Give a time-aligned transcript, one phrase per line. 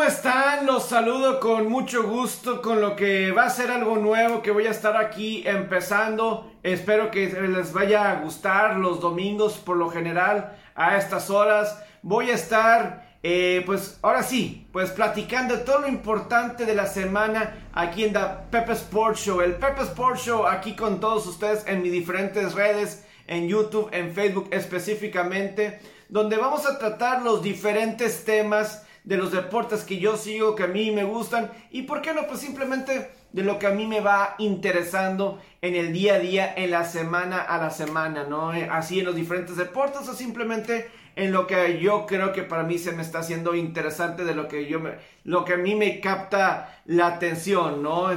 [0.00, 0.64] ¿cómo están?
[0.64, 4.66] Los saludo con mucho gusto con lo que va a ser algo nuevo que voy
[4.66, 6.50] a estar aquí empezando.
[6.62, 11.84] Espero que les vaya a gustar los domingos por lo general a estas horas.
[12.00, 17.68] Voy a estar, eh, pues ahora sí, pues platicando todo lo importante de la semana
[17.74, 18.20] aquí en The
[18.50, 19.42] Pepe Sports Show.
[19.42, 24.14] El Pepe Sports Show aquí con todos ustedes en mis diferentes redes, en YouTube, en
[24.14, 25.78] Facebook específicamente,
[26.08, 30.68] donde vamos a tratar los diferentes temas de los deportes que yo sigo, que a
[30.68, 34.00] mí me gustan y por qué no, pues simplemente de lo que a mí me
[34.00, 38.54] va interesando en el día a día, en la semana a la semana, ¿no?
[38.54, 42.62] Eh, así en los diferentes deportes o simplemente en lo que yo creo que para
[42.62, 44.92] mí se me está haciendo interesante de lo que yo me,
[45.24, 48.10] lo que a mí me capta la atención, ¿no?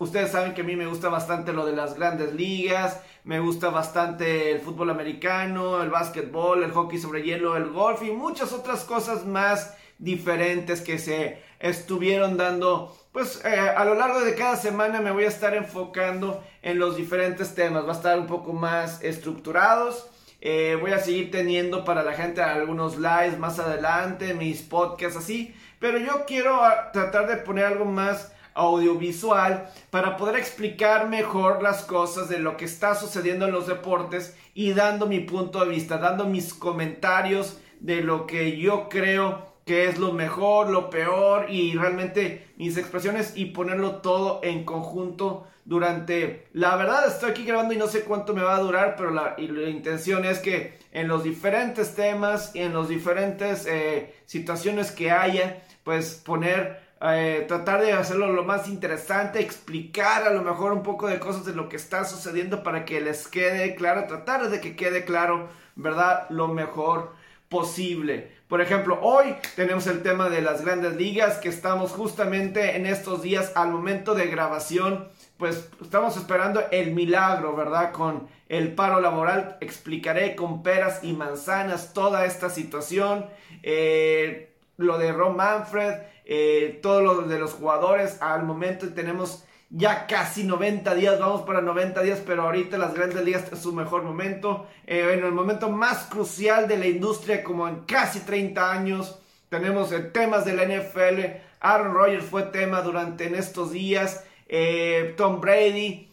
[0.00, 3.70] ustedes saben que a mí me gusta bastante lo de las grandes ligas, me gusta
[3.70, 8.82] bastante el fútbol americano, el básquetbol, el hockey sobre hielo, el golf y muchas otras
[8.82, 12.96] cosas más diferentes que se estuvieron dando.
[13.12, 16.96] Pues eh, a lo largo de cada semana me voy a estar enfocando en los
[16.96, 17.84] diferentes temas.
[17.84, 20.08] Va a estar un poco más estructurados.
[20.40, 25.54] Eh, voy a seguir teniendo para la gente algunos lives más adelante, mis podcasts así.
[25.80, 31.84] Pero yo quiero ah, tratar de poner algo más audiovisual para poder explicar mejor las
[31.84, 35.98] cosas de lo que está sucediendo en los deportes y dando mi punto de vista,
[35.98, 41.76] dando mis comentarios de lo que yo creo qué es lo mejor, lo peor y
[41.76, 46.48] realmente mis expresiones y ponerlo todo en conjunto durante...
[46.54, 49.36] La verdad estoy aquí grabando y no sé cuánto me va a durar, pero la,
[49.38, 55.62] intención es que en los diferentes temas y en los diferentes eh, situaciones que haya,
[55.84, 56.88] pues poner...
[57.00, 61.44] Eh, tratar de hacerlo lo más interesante, explicar a lo mejor un poco de cosas
[61.44, 65.48] de lo que está sucediendo para que les quede claro, tratar de que quede claro,
[65.76, 66.28] ¿verdad?
[66.28, 67.12] Lo mejor
[67.48, 68.37] posible.
[68.48, 73.20] Por ejemplo, hoy tenemos el tema de las grandes ligas que estamos justamente en estos
[73.20, 75.08] días al momento de grabación.
[75.36, 77.92] Pues estamos esperando el milagro, ¿verdad?
[77.92, 79.58] Con el paro laboral.
[79.60, 83.26] Explicaré con peras y manzanas toda esta situación.
[83.62, 88.16] Eh, lo de Ron Manfred, eh, todo lo de los jugadores.
[88.22, 93.22] Al momento tenemos ya casi 90 días, vamos para 90 días, pero ahorita las grandes
[93.22, 97.68] ligas es su mejor momento, eh, en el momento más crucial de la industria como
[97.68, 99.18] en casi 30 años.
[99.50, 105.14] Tenemos eh, temas de la NFL, Aaron Rodgers fue tema durante en estos días, eh,
[105.16, 106.06] Tom Brady,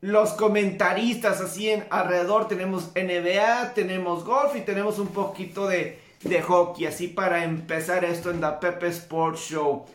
[0.00, 6.42] los comentaristas así en alrededor, tenemos NBA, tenemos golf y tenemos un poquito de, de
[6.42, 9.86] hockey, así para empezar esto en la Pepe Sports Show.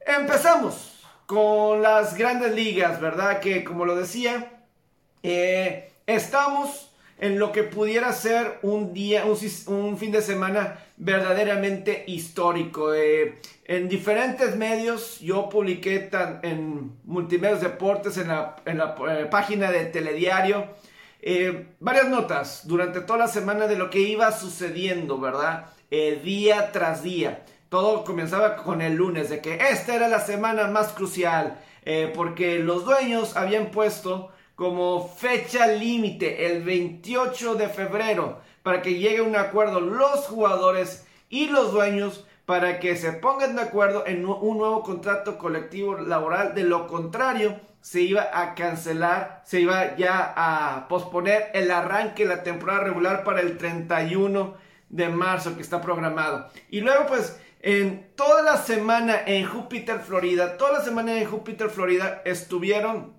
[0.00, 0.93] Empezamos
[1.26, 3.40] con las grandes ligas, ¿verdad?
[3.40, 4.62] Que como lo decía,
[5.22, 12.92] eh, estamos en lo que pudiera ser un día, un, fin de semana verdaderamente histórico.
[12.92, 16.10] Eh, en diferentes medios, yo publiqué
[16.42, 20.66] en Multimedios Deportes, en la, eh, página de Telediario,
[21.80, 25.70] varias notas durante toda la semana de lo que iba sucediendo, ¿verdad?
[25.90, 30.92] día tras día todo comenzaba con el lunes, de que esta era la semana más
[30.92, 38.80] crucial, eh, porque los dueños habían puesto como fecha límite el 28 de febrero para
[38.80, 44.06] que llegue un acuerdo los jugadores y los dueños para que se pongan de acuerdo
[44.06, 46.54] en un nuevo contrato colectivo laboral.
[46.54, 52.36] De lo contrario, se iba a cancelar, se iba ya a posponer el arranque de
[52.36, 56.46] la temporada regular para el 31 de marzo que está programado.
[56.70, 61.70] Y luego pues en toda la semana en Júpiter, Florida, toda la semana en Júpiter,
[61.70, 63.14] Florida estuvieron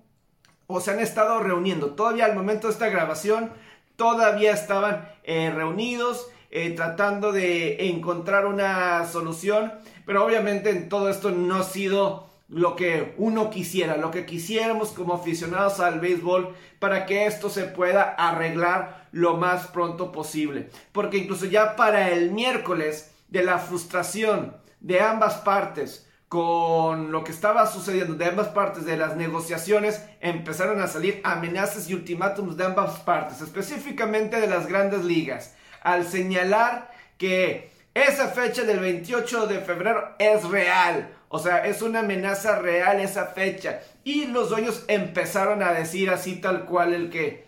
[0.68, 1.96] o se han estado reuniendo.
[1.96, 3.50] Todavía al momento de esta grabación,
[3.96, 9.72] todavía estaban eh, reunidos, eh, tratando de encontrar una solución.
[10.06, 14.90] Pero obviamente en todo esto no ha sido lo que uno quisiera, lo que quisiéramos
[14.90, 20.70] como aficionados al béisbol para que esto se pueda arreglar lo más pronto posible.
[20.92, 27.30] Porque incluso ya para el miércoles de la frustración de ambas partes con lo que
[27.30, 32.64] estaba sucediendo de ambas partes de las negociaciones, empezaron a salir amenazas y ultimátums de
[32.64, 39.60] ambas partes, específicamente de las grandes ligas, al señalar que esa fecha del 28 de
[39.60, 41.08] febrero es real.
[41.28, 43.80] O sea, es una amenaza real esa fecha.
[44.04, 47.46] Y los dueños empezaron a decir así tal cual el que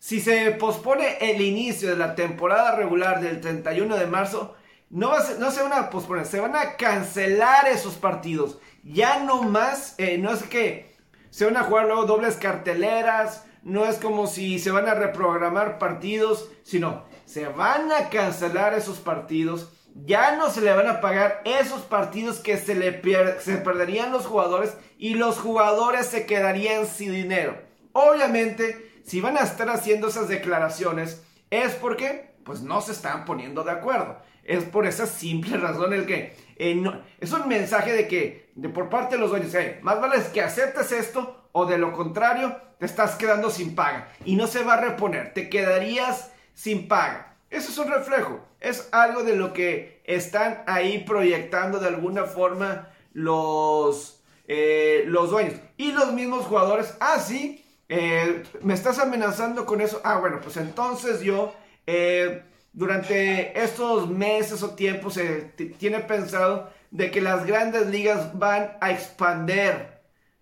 [0.00, 4.56] si se pospone el inicio de la temporada regular del 31 de marzo,
[4.90, 8.58] no, no se van a posponer, se van a cancelar esos partidos.
[8.82, 10.96] Ya no más, eh, no es que
[11.30, 15.78] se van a jugar luego dobles carteleras, no es como si se van a reprogramar
[15.78, 19.68] partidos, sino se van a cancelar esos partidos
[20.04, 23.02] ya no se le van a pagar esos partidos que se le
[23.40, 27.58] se perderían los jugadores y los jugadores se quedarían sin dinero.
[27.92, 33.62] Obviamente, si van a estar haciendo esas declaraciones, es porque pues no se están poniendo
[33.62, 34.18] de acuerdo.
[34.44, 36.82] Es por esa simple razón el que eh,
[37.20, 39.52] es un mensaje de que de por parte de los dueños,
[39.82, 44.36] más vale que aceptes esto o de lo contrario te estás quedando sin paga y
[44.36, 47.36] no se va a reponer, te quedarías sin paga.
[47.50, 52.88] Eso es un reflejo, es algo de lo que están ahí proyectando de alguna forma
[53.12, 56.94] los, eh, los dueños y los mismos jugadores.
[57.00, 60.00] Ah, sí, eh, me estás amenazando con eso.
[60.04, 61.54] Ah, bueno, pues entonces yo
[61.86, 62.42] eh,
[62.72, 68.90] durante estos meses o tiempos se tiene pensado de que las grandes ligas van a
[68.90, 69.98] expander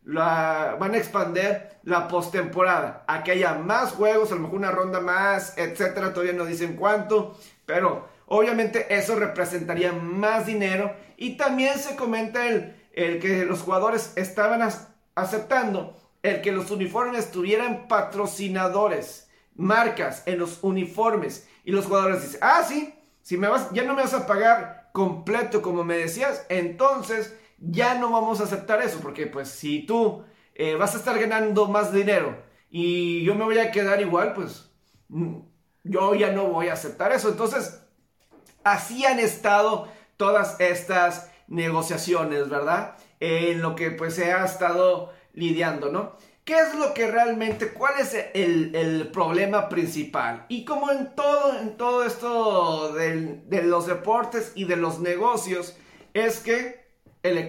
[0.06, 4.70] la, van a expander la postemporada a que haya más juegos, a lo mejor una
[4.70, 6.12] ronda más, etcétera.
[6.12, 10.94] Todavía no dicen cuánto, pero obviamente eso representaría más dinero.
[11.16, 14.68] Y también se comenta el, el que los jugadores estaban
[15.14, 15.96] aceptando
[16.26, 21.48] el que los uniformes tuvieran patrocinadores, marcas en los uniformes.
[21.64, 24.90] Y los jugadores dicen, ah, sí, si me vas, ya no me vas a pagar
[24.92, 30.24] completo como me decías, entonces ya no vamos a aceptar eso, porque pues si tú
[30.54, 34.70] eh, vas a estar ganando más dinero y yo me voy a quedar igual, pues
[35.08, 35.38] mm,
[35.84, 37.28] yo ya no voy a aceptar eso.
[37.28, 37.82] Entonces,
[38.64, 42.96] así han estado todas estas negociaciones, ¿verdad?
[43.20, 46.16] en lo que pues se ha estado lidiando, ¿no?
[46.44, 50.46] ¿Qué es lo que realmente, cuál es el, problema principal?
[50.48, 55.76] Y como en todo, en todo esto de los deportes y de los negocios,
[56.14, 56.86] es que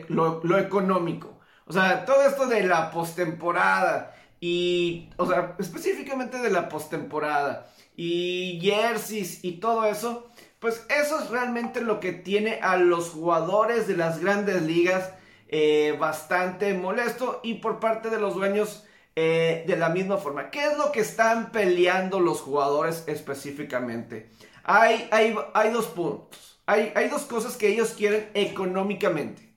[0.09, 1.39] lo, económico.
[1.65, 8.59] O sea, todo esto de la postemporada y, o sea, específicamente de la postemporada y
[8.61, 10.29] jerseys y todo eso,
[10.59, 15.11] pues eso es realmente lo que tiene a los jugadores de las grandes ligas
[15.49, 18.85] eh, bastante molesto y por parte de los dueños
[19.15, 20.51] eh, de la misma forma.
[20.51, 24.29] ¿Qué es lo que están peleando los jugadores específicamente?
[24.63, 26.61] Hay, hay, hay dos puntos.
[26.65, 29.53] Hay, hay dos cosas que ellos quieren económicamente.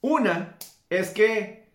[0.00, 0.58] Una
[0.90, 1.70] es que,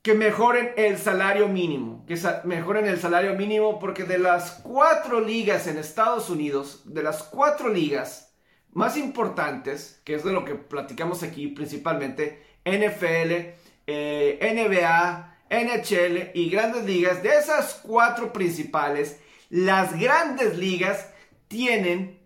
[0.00, 5.66] que mejoren el salario mínimo, que mejoren el salario mínimo porque de las cuatro ligas
[5.66, 8.25] en Estados Unidos, de las cuatro ligas
[8.72, 13.54] más importantes, que es de lo que platicamos aquí principalmente, NFL,
[13.86, 19.18] eh, NBA, NHL y grandes ligas, de esas cuatro principales,
[19.48, 21.08] las grandes ligas
[21.48, 22.18] tienen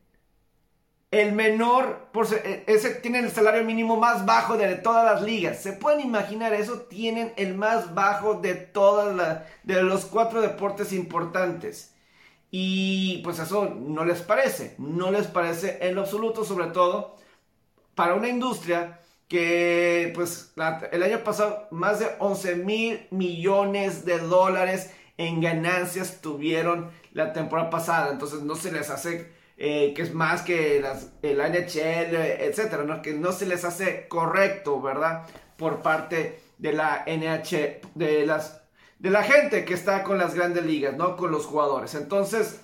[1.10, 5.60] el menor, por, e, ese tienen el salario mínimo más bajo de todas las ligas.
[5.60, 6.82] ¿Se pueden imaginar eso?
[6.82, 11.94] Tienen el más bajo de todas las, de los cuatro deportes importantes.
[12.50, 17.16] Y pues eso no les parece, no les parece en lo absoluto, sobre todo
[17.94, 20.52] para una industria que pues
[20.90, 27.70] el año pasado más de 11 mil millones de dólares en ganancias tuvieron la temporada
[27.70, 28.10] pasada.
[28.10, 29.30] Entonces no se les hace
[29.62, 33.02] eh, que es más que el NHL, etcétera, ¿no?
[33.02, 35.26] que no se les hace correcto, ¿verdad?
[35.58, 38.59] Por parte de la NH, de las
[39.00, 41.16] de la gente que está con las grandes ligas, ¿no?
[41.16, 41.94] Con los jugadores.
[41.94, 42.60] Entonces,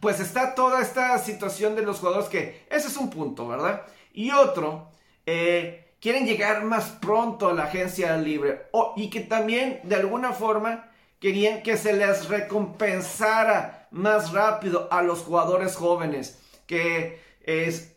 [0.00, 3.82] pues está toda esta situación de los jugadores que ese es un punto, ¿verdad?
[4.12, 4.90] Y otro,
[5.26, 10.90] eh, quieren llegar más pronto a la agencia libre y que también de alguna forma
[11.20, 16.40] querían que se les recompensara más rápido a los jugadores jóvenes.
[16.66, 17.94] Que es,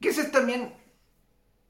[0.00, 0.72] que ese también,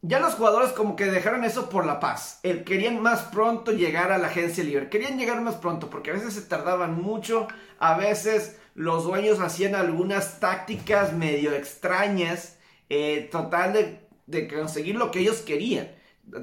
[0.02, 2.40] ya los jugadores como que dejaron eso por la paz.
[2.42, 4.90] El, querían más pronto llegar a la agencia libre.
[4.90, 7.48] Querían llegar más pronto porque a veces se tardaban mucho.
[7.78, 12.58] A veces los dueños hacían algunas tácticas medio extrañas.
[12.88, 15.88] Eh, total de, conseguir lo que ellos querían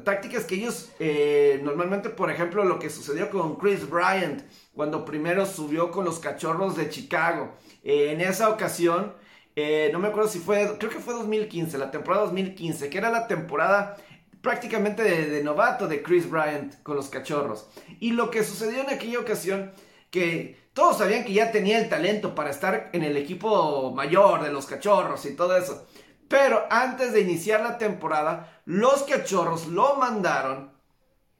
[0.04, 4.44] tácticas que ellos eh, normalmente, por ejemplo, lo que sucedió con Chris Bryant
[4.76, 7.56] cuando primero subió con los cachorros de Chicago.
[7.84, 9.14] Eh, en esa ocasión,
[9.62, 13.10] eh, no me acuerdo si fue, creo que fue 2015, la temporada 2015, que era
[13.10, 13.98] la temporada
[14.42, 17.70] prácticamente de, novato de Chris Bryant con los cachorros.
[18.00, 19.72] Y lo que sucedió en aquella ocasión,
[20.12, 24.52] que todos sabían que ya tenía el talento para estar en el equipo mayor de
[24.52, 25.88] los cachorros y todo eso.
[26.28, 30.72] Pero antes de iniciar la temporada, los cachorros lo mandaron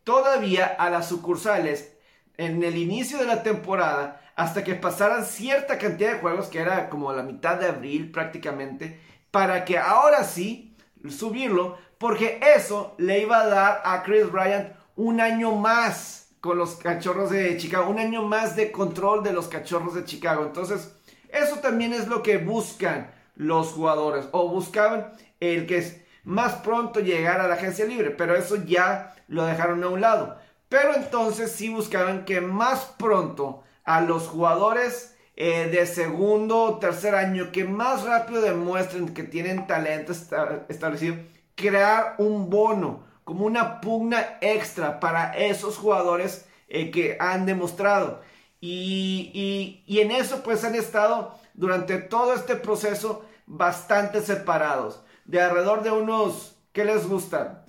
[0.04, 1.94] todavía a las sucursales
[2.38, 6.90] en el inicio de la temporada hasta que pasaran cierta cantidad de juegos, que era
[6.90, 8.98] como la mitad de abril prácticamente,
[9.32, 10.78] para que ahora sí
[11.10, 16.78] subirlo, porque eso le iba a dar a Chris Bryant un año más con los
[16.78, 20.46] cachorros de Chicago, un año más de control de los cachorros de Chicago.
[20.46, 20.96] Entonces,
[21.28, 27.02] eso también es lo que buscan los jugadores o buscaban el que es más pronto
[27.02, 30.38] llegar a la agencia libre, pero eso ya lo dejaron a un lado.
[30.70, 37.16] Pero entonces sí buscaban que más pronto a los jugadores eh, de segundo o tercer
[37.16, 41.16] año que más rápido demuestren que tienen talento establecido,
[41.56, 48.22] crear un bono como una pugna extra para esos jugadores eh, que han demostrado.
[48.62, 55.02] Y, y, en eso pues han estado durante todo este proceso bastante separados.
[55.26, 57.66] De alrededor de unos, ¿qué les gusta?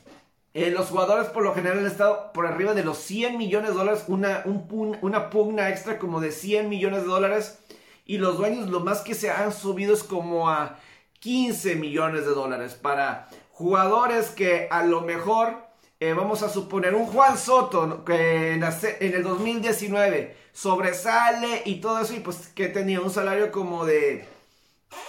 [0.52, 3.76] Eh, los jugadores por lo general han estado por arriba de los 100 millones de
[3.76, 7.58] dólares, una, una pugna extra como de 100 millones de dólares.
[8.04, 10.78] Y los dueños lo más que se han subido es como a
[11.20, 15.54] 15 millones de dólares para jugadores que a lo mejor,
[16.00, 22.14] eh, vamos a suponer, un Juan Soto que en el 2019 sobresale y todo eso
[22.14, 24.26] y pues que tenía un salario como de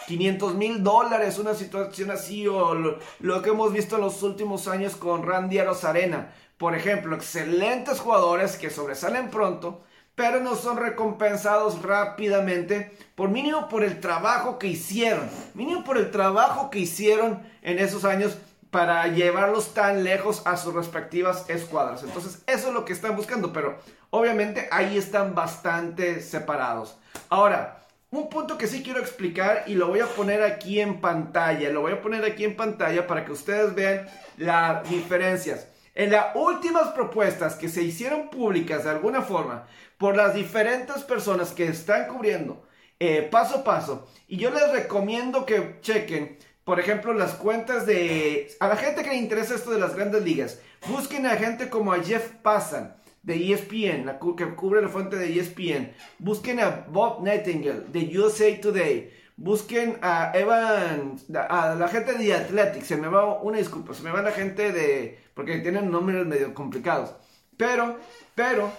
[0.08, 4.96] 500 mil dólares, una situación así, o lo, que hemos visto en los últimos años
[4.96, 6.34] con Randy Arozarena.
[6.58, 9.84] Por ejemplo, excelentes jugadores que sobresalen pronto,
[10.16, 16.12] pero no son recompensados rápidamente, por mínimo por el trabajo que hicieron, mínimo por el
[16.12, 18.38] trabajo que hicieron en esos años
[18.70, 22.04] para llevarlos tan lejos a sus respectivas escuadras.
[22.04, 23.78] Entonces, eso es lo que están buscando, pero
[24.12, 26.98] obviamente ahí están bastante separados.
[27.30, 27.81] Ahora,
[28.12, 31.70] un punto que sí quiero explicar y lo voy a poner aquí en pantalla.
[31.70, 35.68] Lo voy a poner aquí en pantalla para que ustedes vean las diferencias.
[35.96, 39.66] En las últimas propuestas que se hicieron públicas de alguna forma
[39.98, 42.66] por las diferentes personas que están cubriendo
[43.00, 48.52] eh, paso a paso, y yo les recomiendo que chequen, por ejemplo, las cuentas de...
[48.60, 51.94] A la gente que le interesa esto de las grandes ligas, busquen a gente como
[51.94, 55.94] a Jeff Passan de ESPN, la que cubre la fuente de ESPN.
[56.20, 59.12] Busquen a Bob Nightingale de USA Today.
[59.38, 61.18] Busquen a Evan,
[61.50, 62.84] a la gente de Athletic.
[62.84, 65.20] Se me va una disculpa, se me va la gente de.
[65.34, 67.16] porque tienen nombres medio complicados.
[67.58, 67.98] Pero,
[68.36, 68.72] pero,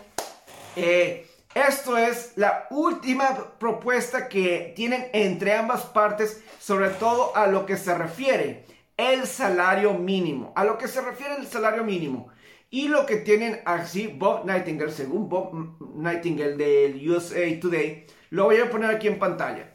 [0.76, 7.66] eh, esto es la última propuesta que tienen entre ambas partes, sobre todo a lo
[7.66, 8.64] que se refiere
[8.96, 10.52] el salario mínimo.
[10.56, 12.31] A lo que se refiere el salario mínimo.
[12.72, 18.56] Y lo que tienen así Bob Nightingale, según Bob Nightingale del USA Today, lo voy
[18.56, 19.74] a poner aquí en pantalla.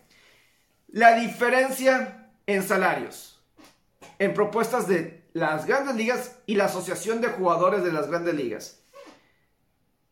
[0.87, 3.39] La diferencia en salarios,
[4.17, 8.81] en propuestas de las grandes ligas y la asociación de jugadores de las grandes ligas.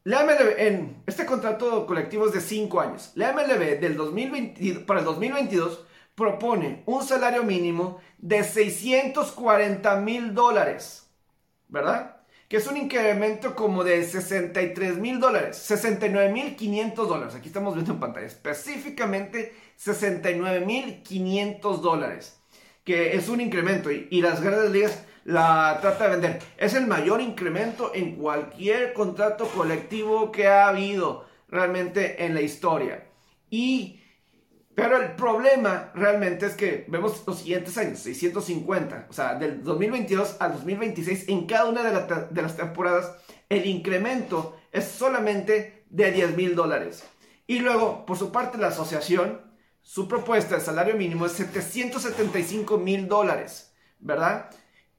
[0.03, 3.13] La MLB, en este contrato colectivo es de 5 años.
[3.15, 11.09] La MLB del 2020, para el 2022 propone un salario mínimo de 640 mil dólares,
[11.67, 12.14] ¿verdad?
[12.47, 17.35] Que es un incremento como de 63 mil dólares, 69 mil 500 dólares.
[17.35, 22.39] Aquí estamos viendo en pantalla, específicamente 69 mil 500 dólares,
[22.83, 26.39] que es un incremento y, las grandes ligas la trata de vender.
[26.57, 33.07] Es el mayor incremento en cualquier contrato colectivo que ha habido realmente en la historia.
[33.49, 34.01] Y
[34.75, 40.35] pero el problema realmente es que vemos los siguientes años, 650, o sea, del 2022
[40.39, 43.15] al 2026, en cada una de, las temporadas,
[43.47, 47.05] el incremento es solamente de 10 mil dólares.
[47.47, 49.39] Y luego, por su parte, la asociación,
[49.81, 54.49] su propuesta de salario mínimo es 775 mil dólares, ¿verdad?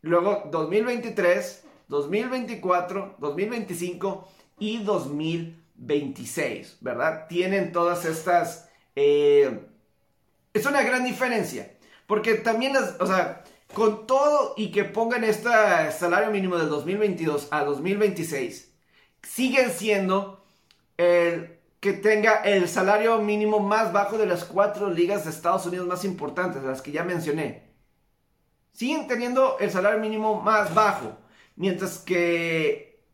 [0.01, 4.29] Luego, 2023, 2024, 2025
[4.59, 7.27] y 2026, ¿verdad?
[7.29, 8.66] Tienen todas estas
[8.97, 9.61] eh,
[10.53, 11.73] es una gran diferencia.
[12.07, 15.51] Porque también, las, o sea, con todo y que pongan este
[15.93, 18.73] salario mínimo del 2022 a 2026,
[19.23, 20.45] siguen siendo
[20.97, 25.87] el que tenga el salario mínimo más bajo de las cuatro ligas de Estados Unidos
[25.87, 27.75] más importantes, las que ya mencioné.
[28.73, 31.19] Siguen teniendo el salario mínimo más bajo,
[31.57, 33.05] mientras que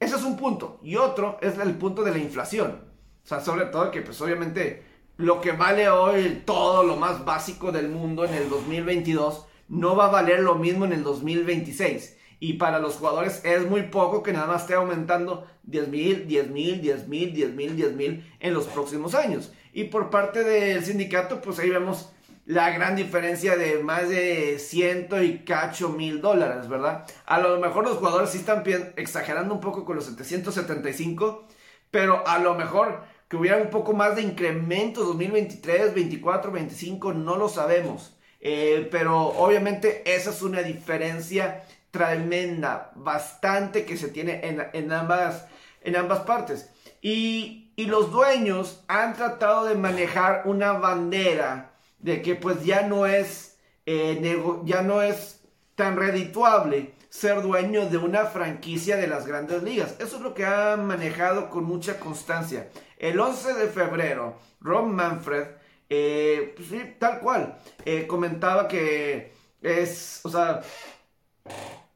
[0.00, 0.80] ese es un punto.
[0.82, 2.92] Y otro es el punto de la inflación.
[3.24, 4.82] O sea, sobre todo que pues obviamente
[5.16, 10.06] lo que vale hoy todo lo más básico del mundo en el 2022 no va
[10.06, 12.18] a valer lo mismo en el 2026.
[12.40, 16.50] Y para los jugadores es muy poco que nada más esté aumentando 10 mil, 10
[16.50, 19.52] mil, 10 mil, 10 mil, 10 mil en los próximos años.
[19.72, 22.12] Y por parte del sindicato, pues ahí vemos
[22.44, 27.06] la gran diferencia de más de ciento y cacho mil dólares, ¿verdad?
[27.26, 28.64] A lo mejor los jugadores sí están
[28.96, 31.46] exagerando un poco con los 775,
[31.90, 37.36] pero a lo mejor que hubiera un poco más de incremento 2023, 24, 25, no
[37.36, 38.14] lo sabemos.
[38.42, 44.42] Eh, pero obviamente esa es una diferencia tremenda, bastante que se tiene
[44.74, 45.46] en, ambas,
[45.80, 46.68] en ambas partes.
[47.00, 53.06] Y, y, los dueños han tratado de manejar una bandera de que pues ya no
[53.06, 55.40] es, eh, ya no es
[55.74, 59.96] tan redituable ser dueño de una franquicia de las grandes ligas.
[60.00, 62.68] Eso es lo que ha manejado con mucha constancia.
[63.02, 65.48] El 11 de febrero, Rob Manfred,
[65.90, 70.62] eh, pues tal cual, eh, comentaba que es, o sea,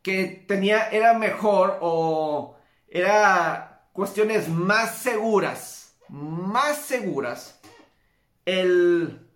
[0.02, 2.56] que tenía, era mejor o
[2.88, 7.60] era cuestiones más seguras, más seguras,
[8.44, 9.28] el,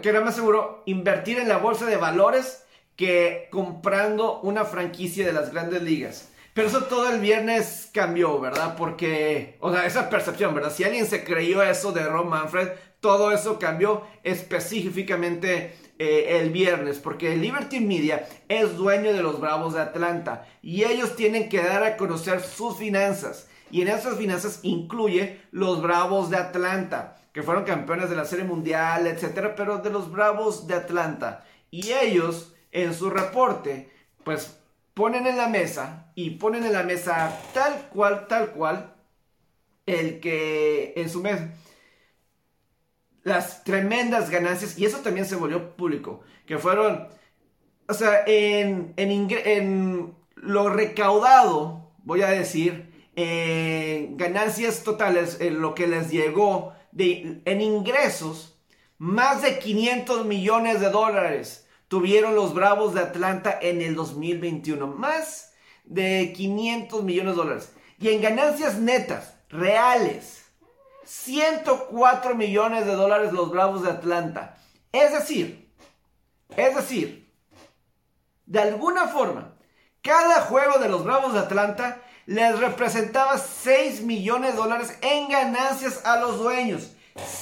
[0.00, 2.64] que era más seguro invertir en la bolsa de valores
[2.96, 6.30] que comprando una franquicia de las grandes ligas.
[6.56, 8.76] Pero eso todo el viernes cambió, ¿verdad?
[8.78, 10.72] Porque, o sea, esa percepción, ¿verdad?
[10.72, 12.70] Si alguien se creyó eso de Ron Manfred,
[13.00, 19.74] todo eso cambió específicamente eh, el viernes, porque Liberty Media es dueño de los Bravos
[19.74, 23.48] de Atlanta y ellos tienen que dar a conocer sus finanzas.
[23.70, 28.46] Y en esas finanzas incluye los Bravos de Atlanta, que fueron campeones de la Serie
[28.46, 31.44] Mundial, etcétera, pero de los Bravos de Atlanta.
[31.70, 33.92] Y ellos en su reporte,
[34.24, 34.56] pues
[34.96, 38.94] ponen en la mesa y ponen en la mesa tal cual, tal cual,
[39.84, 41.38] el que en su mes
[43.22, 47.08] las tremendas ganancias, y eso también se volvió público, que fueron,
[47.86, 52.90] o sea, en, en, lo recaudado, voy a decir,
[54.16, 58.58] ganancias totales, en lo que les llegó de, en ingresos,
[58.96, 64.86] más de 500 millones de dólares tuvieron los Bravos de Atlanta en el 2021.
[64.86, 65.52] Más
[65.84, 67.72] de 500 millones de dólares.
[67.98, 70.44] Y en ganancias netas, reales,
[71.04, 74.58] 104 millones de dólares los Bravos de Atlanta.
[74.92, 75.72] Es decir,
[76.56, 77.32] es decir,
[78.44, 79.54] de alguna forma,
[80.02, 86.04] cada juego de los Bravos de Atlanta les representaba 6 millones de dólares en ganancias
[86.04, 86.92] a los dueños.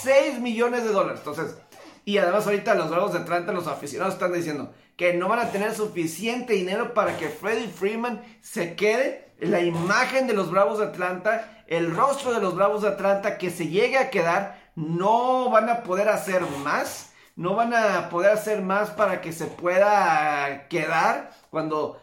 [0.02, 1.20] 6 millones de dólares.
[1.20, 1.56] Entonces,
[2.04, 5.50] y además ahorita los Bravos de Atlanta, los aficionados están diciendo que no van a
[5.50, 9.32] tener suficiente dinero para que Freddie Freeman se quede.
[9.40, 13.50] La imagen de los Bravos de Atlanta, el rostro de los Bravos de Atlanta que
[13.50, 17.10] se llegue a quedar, no van a poder hacer más.
[17.36, 22.00] No van a poder hacer más para que se pueda quedar cuando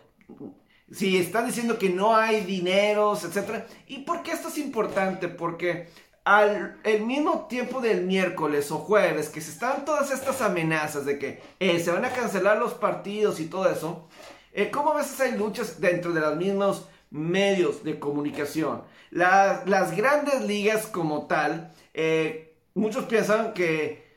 [0.92, 3.64] si están diciendo que no hay dineros, etc.
[3.88, 5.30] ¿Y por qué esto es importante?
[5.30, 5.88] Porque
[6.24, 11.18] al el mismo tiempo del miércoles o jueves que se están todas estas amenazas de
[11.18, 14.08] que eh, se van a cancelar los partidos y todo eso,
[14.54, 18.84] eh, ¿cómo a veces hay luchas dentro de los mismos medios de comunicación?
[19.12, 24.10] las grandes ligas como tal, eh, muchos piensan que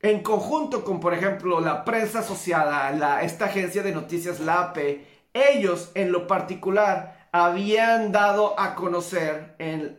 [0.00, 4.78] en conjunto con, por ejemplo, la prensa asociada, la, esta agencia de noticias, la AP,
[5.34, 9.94] ellos en lo particular habían dado a conocer en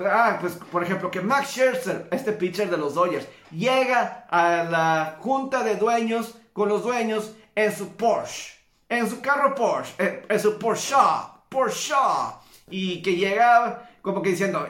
[0.00, 5.16] Ah, pues por ejemplo, que Max Scherzer, este pitcher de los Dodgers, llega a la
[5.20, 8.54] junta de dueños con los dueños en su Porsche,
[8.88, 10.94] en su carro Porsche, eh, en, su Porsche,
[11.48, 11.94] Porsche,
[12.70, 14.66] y que llega como que diciendo,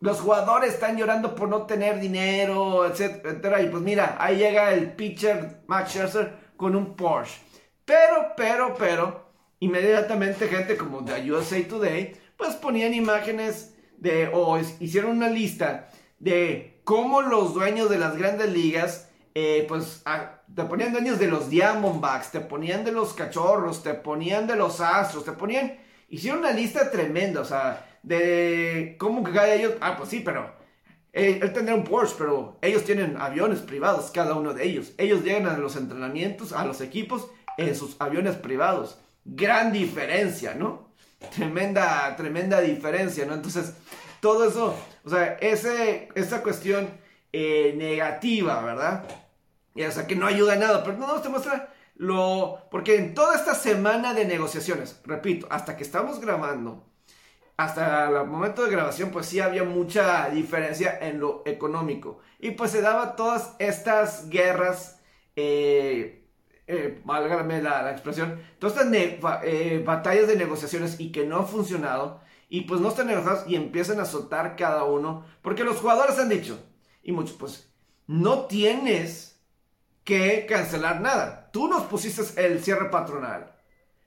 [0.00, 4.92] los jugadores están llorando por no tener dinero, etcétera, y pues mira, ahí llega el
[4.92, 7.40] pitcher Max Scherzer con un Porsche.
[7.84, 15.12] Pero, pero, pero, inmediatamente gente como de USA Today, pues ponían imágenes de, o hicieron
[15.12, 20.02] una lista de cómo los dueños de las grandes ligas, eh, pues
[20.54, 24.80] te ponían dueños de los Diamondbacks, te ponían de los Cachorros, te ponían de los
[24.80, 25.76] Astros, te ponían,
[26.08, 30.54] hicieron una lista tremenda, o sea, de cómo que cada ellos, ah, pues sí, pero
[31.12, 34.92] eh, él tendrá un Porsche, pero ellos tienen aviones privados, cada uno de ellos.
[34.98, 38.98] Ellos llegan a los entrenamientos, a los equipos, en sus aviones privados.
[39.24, 40.85] Gran diferencia, ¿no?
[41.34, 43.34] Tremenda, tremenda diferencia, ¿no?
[43.34, 43.74] Entonces,
[44.20, 46.88] todo eso, o sea, ese, esa cuestión
[47.32, 49.04] eh, negativa, ¿verdad?
[49.74, 52.60] Y, o sea, que no ayuda a nada, pero no nos te muestra lo...
[52.70, 56.84] Porque en toda esta semana de negociaciones, repito, hasta que estamos grabando,
[57.56, 62.20] hasta el momento de grabación, pues sí había mucha diferencia en lo económico.
[62.38, 65.00] Y pues se daba todas estas guerras
[65.36, 66.25] eh,
[66.66, 68.92] eh, la, expresión, todas estas
[69.44, 73.56] eh, batallas de negociaciones y que no han funcionado, y pues no están enojados y
[73.56, 76.58] empiezan a soltar cada uno, porque los jugadores han dicho,
[77.02, 77.72] y muchos, pues
[78.06, 79.40] no tienes
[80.04, 81.50] que cancelar nada.
[81.52, 83.56] Tú nos pusiste el cierre patronal.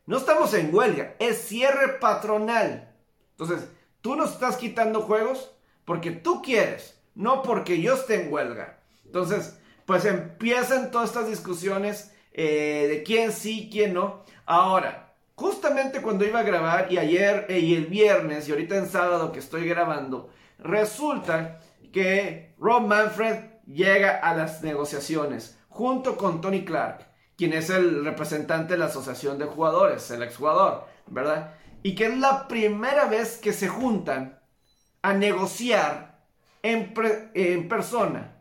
[0.06, 2.96] No estamos en huelga, es cierre patronal.
[3.32, 3.68] Entonces,
[4.02, 5.52] tú nos estás quitando juegos
[5.86, 8.80] porque tú quieres, no porque yo esté en huelga.
[9.06, 14.24] Entonces, pues empiezan todas estas discusiones eh, de quién sí, quién no.
[14.46, 18.88] Ahora, justamente cuando iba a grabar y ayer eh, y el viernes y ahorita en
[18.88, 21.60] sábado que estoy grabando, resulta
[21.92, 28.76] que Rob Manfred llega a las negociaciones junto con Tony Clark, quien es el representante
[28.76, 31.56] de la Asociación de Jugadores, el exjugador, ¿verdad?
[31.84, 34.40] Y que es la primera vez que se juntan
[35.02, 36.22] a negociar
[36.64, 36.94] en,
[37.68, 38.34] persona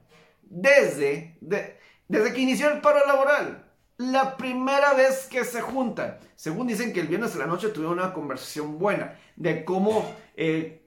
[0.43, 3.65] desde, desde que inició el paro laboral.
[3.99, 6.19] La primera vez que se juntan.
[6.37, 10.87] Según dicen que el viernes de la noche tuvieron una conversación buena de cómo eh,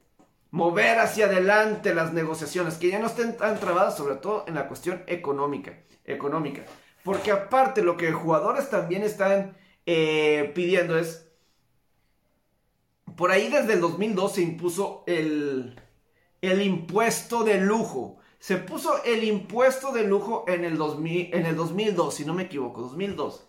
[0.50, 4.70] mover hacia adelante las negociaciones, que ya no estén tan trabadas, sobre todo en la
[4.70, 5.78] cuestión económica.
[6.06, 6.64] económica.
[7.04, 11.28] Porque aparte lo que jugadores también están eh, pidiendo es,
[13.18, 15.78] por ahí desde el 2002 se impuso el,
[16.42, 18.21] el impuesto de lujo.
[18.42, 22.44] Se puso el impuesto de lujo en el, 2000, en el 2002, si no me
[22.44, 23.48] equivoco, 2002.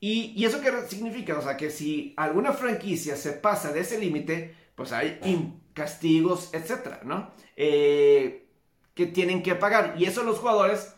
[0.00, 1.38] Y, ¿Y eso qué significa?
[1.38, 5.20] O sea, que si alguna franquicia se pasa de ese límite, pues hay
[5.74, 7.32] castigos, etcétera, ¿no?
[7.54, 8.48] Eh,
[8.94, 9.94] que tienen que pagar.
[9.98, 10.94] Y eso los jugadores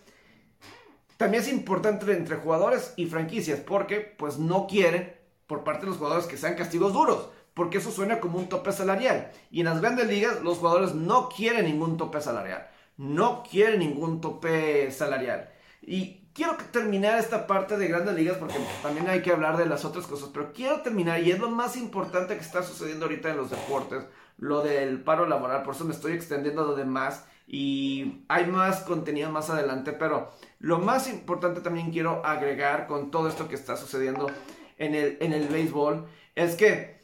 [1.17, 5.17] también es importante entre jugadores y franquicias porque pues no quieren
[5.49, 8.71] por parte de los jugadores que sean castigos duros, porque eso suena como un tope
[8.71, 9.33] salarial.
[9.51, 14.21] Y en las grandes ligas los jugadores no quieren ningún tope salarial, no quieren ningún
[14.21, 15.51] tope salarial.
[15.83, 19.85] Y quiero terminar esta parte de grandes ligas porque también hay que hablar de las
[19.85, 23.39] otras cosas, pero quiero terminar y es lo más importante que está sucediendo ahorita en
[23.39, 24.05] los deportes,
[24.39, 29.31] lo del paro laboral, por eso me estoy extendiendo lo demás y hay más contenido
[29.31, 34.31] más adelante, pero lo más importante también quiero agregar con todo esto que está sucediendo
[34.79, 36.96] en el, en el béisbol es que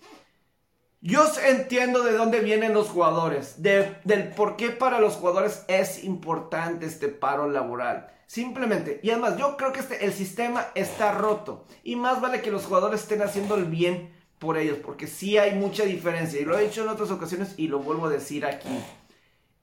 [1.02, 6.86] yo entiendo de dónde vienen los jugadores, del por qué para los jugadores es importante
[6.86, 8.08] este paro laboral.
[8.28, 12.52] Simplemente, y además yo creo que este, el sistema está roto y más vale que
[12.52, 16.40] los jugadores estén haciendo el bien por ellos, porque sí hay mucha diferencia.
[16.40, 18.70] Y lo he dicho en otras ocasiones y lo vuelvo a decir aquí.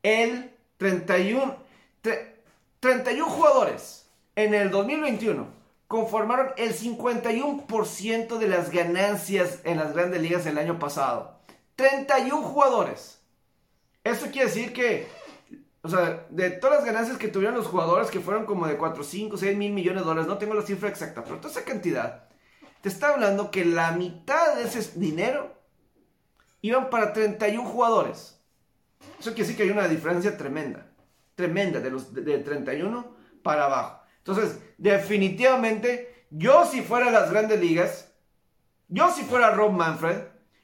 [0.04, 1.56] El 31,
[2.82, 5.59] 31 jugadores en el 2021
[5.90, 11.40] conformaron el 51% de las ganancias en las grandes ligas el año pasado.
[11.78, 13.20] 31 jugadores.
[14.04, 15.08] Esto quiere decir que,
[15.82, 19.04] o sea, de todas las ganancias que tuvieron los jugadores, que fueron como de 4,
[19.04, 22.30] 5, 6 mil millones de dólares, no tengo la cifra exacta, pero toda esa cantidad
[22.82, 25.58] te está hablando que la mitad de ese dinero
[26.62, 28.40] iban para 31 jugadores.
[29.20, 30.86] Eso quiere decir que hay una diferencia tremenda.
[31.34, 33.08] Tremenda de los de, 31
[33.42, 33.99] para abajo.
[34.30, 38.12] Entonces, definitivamente, yo si fuera las grandes ligas,
[38.88, 40.24] yo si fuera Rob Manfred,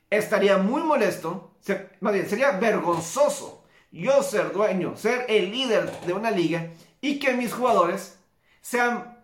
[0.09, 1.55] estaría muy molesto,
[1.99, 7.33] más bien, sería vergonzoso yo ser dueño, ser el líder de una liga y que
[7.33, 8.19] mis jugadores
[8.61, 9.23] sean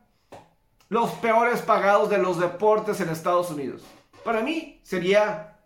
[0.87, 3.83] los peores pagados de los deportes en Estados Unidos.
[4.23, 5.59] Para mí sería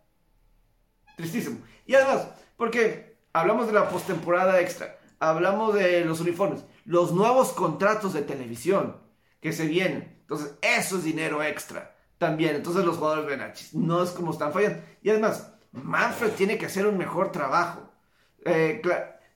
[1.15, 1.59] tristísimo.
[1.85, 8.13] Y además, porque hablamos de la postemporada extra, hablamos de los uniformes, los nuevos contratos
[8.13, 8.97] de televisión
[9.41, 10.17] que se vienen.
[10.21, 12.55] Entonces, eso es dinero extra también.
[12.55, 14.81] Entonces los jugadores ven, ah, no es como están fallando.
[15.01, 17.91] Y además, Manfred tiene que hacer un mejor trabajo
[18.45, 18.81] eh,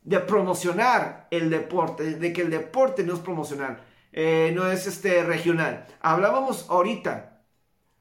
[0.02, 3.84] de promocionar el deporte, de que el deporte no es promocional.
[4.12, 5.86] Eh, no es este regional.
[6.02, 7.44] Hablábamos ahorita,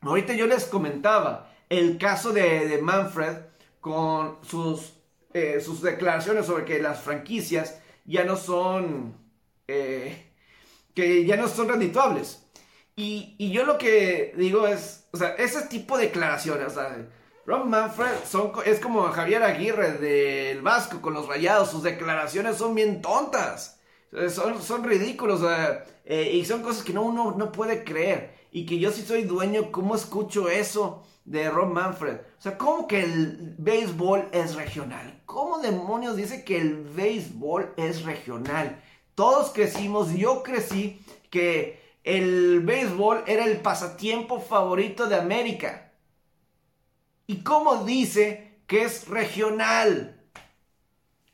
[0.00, 3.36] ahorita yo les comentaba el caso de, Manfred
[3.80, 4.94] con sus,
[5.34, 9.14] eh, sus declaraciones sobre que las franquicias ya no son,
[9.68, 10.32] eh,
[10.94, 12.42] que ya no son redituables.
[12.96, 17.06] Y, yo lo que digo es, o sea, ese tipo de declaraciones, o sea,
[17.46, 22.74] Rob Manfred son, es como Javier Aguirre del Vasco con los rayados, sus declaraciones son
[22.74, 23.78] bien tontas.
[24.30, 25.42] Son, son ridículos
[26.04, 28.34] eh, y son cosas que no, uno no puede creer.
[28.50, 32.16] Y que yo si soy dueño, ¿cómo escucho eso de Rob Manfred?
[32.16, 35.22] O sea, ¿cómo que el béisbol es regional?
[35.26, 38.82] ¿Cómo demonios dice que el béisbol es regional?
[39.18, 45.90] Todos crecimos, yo crecí que el béisbol era el pasatiempo favorito de América.
[47.26, 50.20] ¿Y cómo dice que es regional?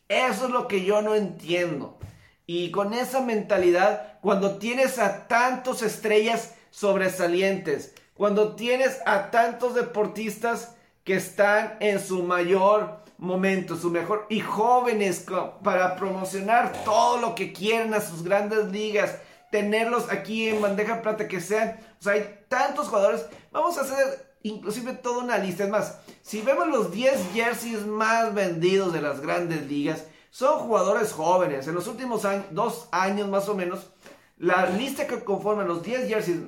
[0.09, 1.99] Eso es lo que yo no entiendo.
[2.47, 10.75] Y con esa mentalidad, cuando tienes a tantos estrellas sobresalientes, cuando tienes a tantos deportistas
[11.05, 15.27] que están en su mayor momento, su mejor, y jóvenes
[15.63, 19.17] para promocionar todo lo que quieren a sus grandes ligas,
[19.51, 24.35] tenerlos aquí en bandeja plata, que sean, o sea, hay tantos jugadores, vamos a hacer
[24.43, 29.21] inclusive toda una lista, es más, si vemos los 10 jerseys más vendidos de las
[29.21, 31.69] grandes ligas, son jugadores jóvenes.
[31.69, 33.91] En los últimos dos años más o menos,
[34.37, 36.39] la lista que conforman los 10 jerseys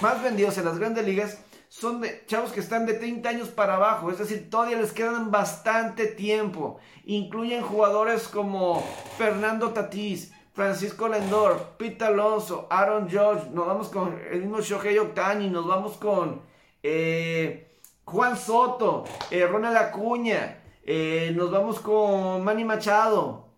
[0.00, 3.74] más vendidos en las grandes ligas son de chavos que están de 30 años para
[3.74, 4.10] abajo.
[4.10, 6.78] Es decir, todavía les quedan bastante tiempo.
[7.04, 8.82] Incluyen jugadores como
[9.18, 15.50] Fernando Tatís, Francisco Lendor, Pete Alonso, Aaron George, nos vamos con el mismo Shohei Ohtani,
[15.50, 16.40] nos vamos con
[16.82, 23.50] eh, Juan Soto, eh, Ronald Acuña, eh, nos vamos con Manny Machado,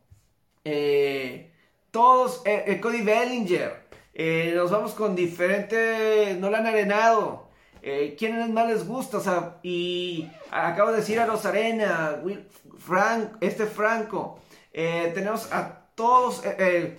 [1.92, 2.42] todos,
[2.82, 3.88] Cody Bellinger,
[4.56, 7.47] nos vamos con diferentes, Nolan Arenado,
[7.80, 9.18] ¿quiénes más les gusta?
[9.18, 12.46] O sea, y acabo de decir a Rosarena, Will,
[12.78, 14.40] Frank, este Franco,
[14.72, 16.98] tenemos a todos, eh, eh,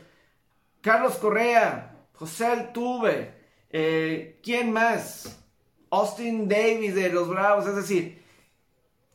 [0.81, 3.33] Carlos Correa, José Altuve,
[3.69, 5.39] eh, ¿quién más?
[5.89, 8.21] Austin Davis de los Bravos, es decir,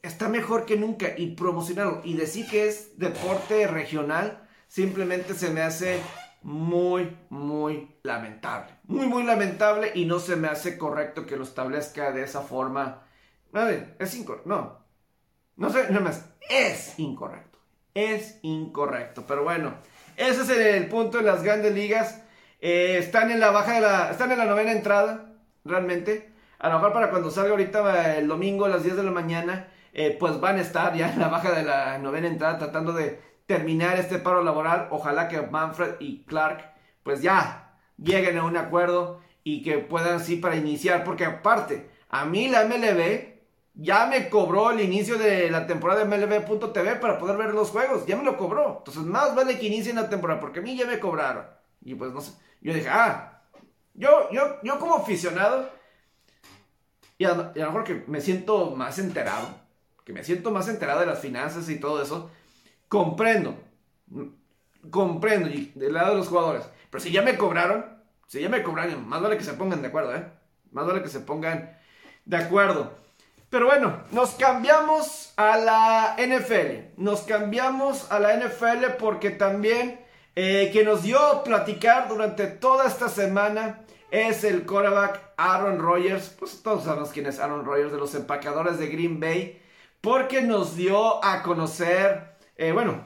[0.02, 5.60] está mejor que nunca y promocionarlo y decir que es deporte regional simplemente se me
[5.60, 6.00] hace
[6.44, 8.72] muy, muy lamentable.
[8.84, 13.02] Muy, muy lamentable y no se me hace correcto que lo establezca de esa forma.
[13.52, 14.48] A ver, es incorrecto.
[14.48, 14.78] No,
[15.56, 17.54] no sé, nada más, es incorrecto
[17.94, 19.24] es incorrecto.
[19.26, 19.74] Pero bueno,
[20.16, 22.22] ese es el punto de las grandes ligas.
[22.60, 24.10] Eh, están en la baja de la.
[24.10, 25.32] Están en la novena entrada,
[25.64, 26.32] realmente.
[26.58, 29.68] A lo mejor para cuando salga ahorita el domingo a las 10 de la mañana,
[29.92, 33.20] eh, pues van a estar ya en la baja de la novena entrada tratando de
[33.46, 34.88] terminar este paro laboral.
[34.90, 40.36] Ojalá que Manfred y Clark, pues ya lleguen a un acuerdo y que puedan sí
[40.36, 41.04] para iniciar.
[41.04, 43.34] Porque aparte, a mí la MLB
[43.74, 48.06] ya me cobró el inicio de la temporada de MLB.tv para poder ver los juegos.
[48.06, 48.78] Ya me lo cobró.
[48.78, 51.46] Entonces, más vale que inicie la temporada, porque a mí ya me cobraron.
[51.82, 52.32] Y pues no sé.
[52.60, 53.42] Yo dije, ah,
[53.94, 55.70] yo, yo, yo como aficionado,
[57.18, 59.46] y a, lo mejor que me siento más enterado,
[60.04, 62.30] que me siento más enterado de las finanzas y todo eso,
[62.94, 63.56] comprendo.
[64.88, 66.62] Comprendo y del lado de los jugadores.
[66.90, 67.84] Pero si ya me cobraron,
[68.28, 70.24] si ya me cobraron, más vale que se pongan de acuerdo, ¿eh?
[70.70, 71.76] Más vale que se pongan
[72.24, 72.92] de acuerdo.
[73.50, 77.02] Pero bueno, nos cambiamos a la NFL.
[77.02, 80.00] Nos cambiamos a la NFL porque también
[80.36, 83.80] eh, que nos dio platicar durante toda esta semana
[84.12, 86.28] es el quarterback Aaron Rodgers.
[86.38, 89.60] Pues todos sabemos quién es Aaron Rodgers de los empacadores de Green Bay.
[90.00, 93.04] Porque nos dio a conocer, eh, bueno,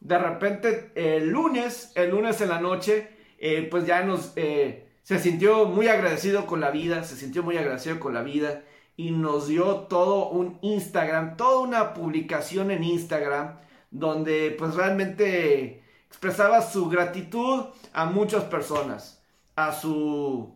[0.00, 5.66] de repente el lunes, el lunes en la noche, eh, pues ya nos, se sintió
[5.66, 8.62] muy agradecido con la vida, se sintió muy agradecido con la vida
[8.96, 13.58] y nos dio todo un Instagram, toda una publicación en Instagram
[13.90, 19.22] donde pues realmente expresaba su gratitud a muchas personas,
[19.54, 20.54] a su,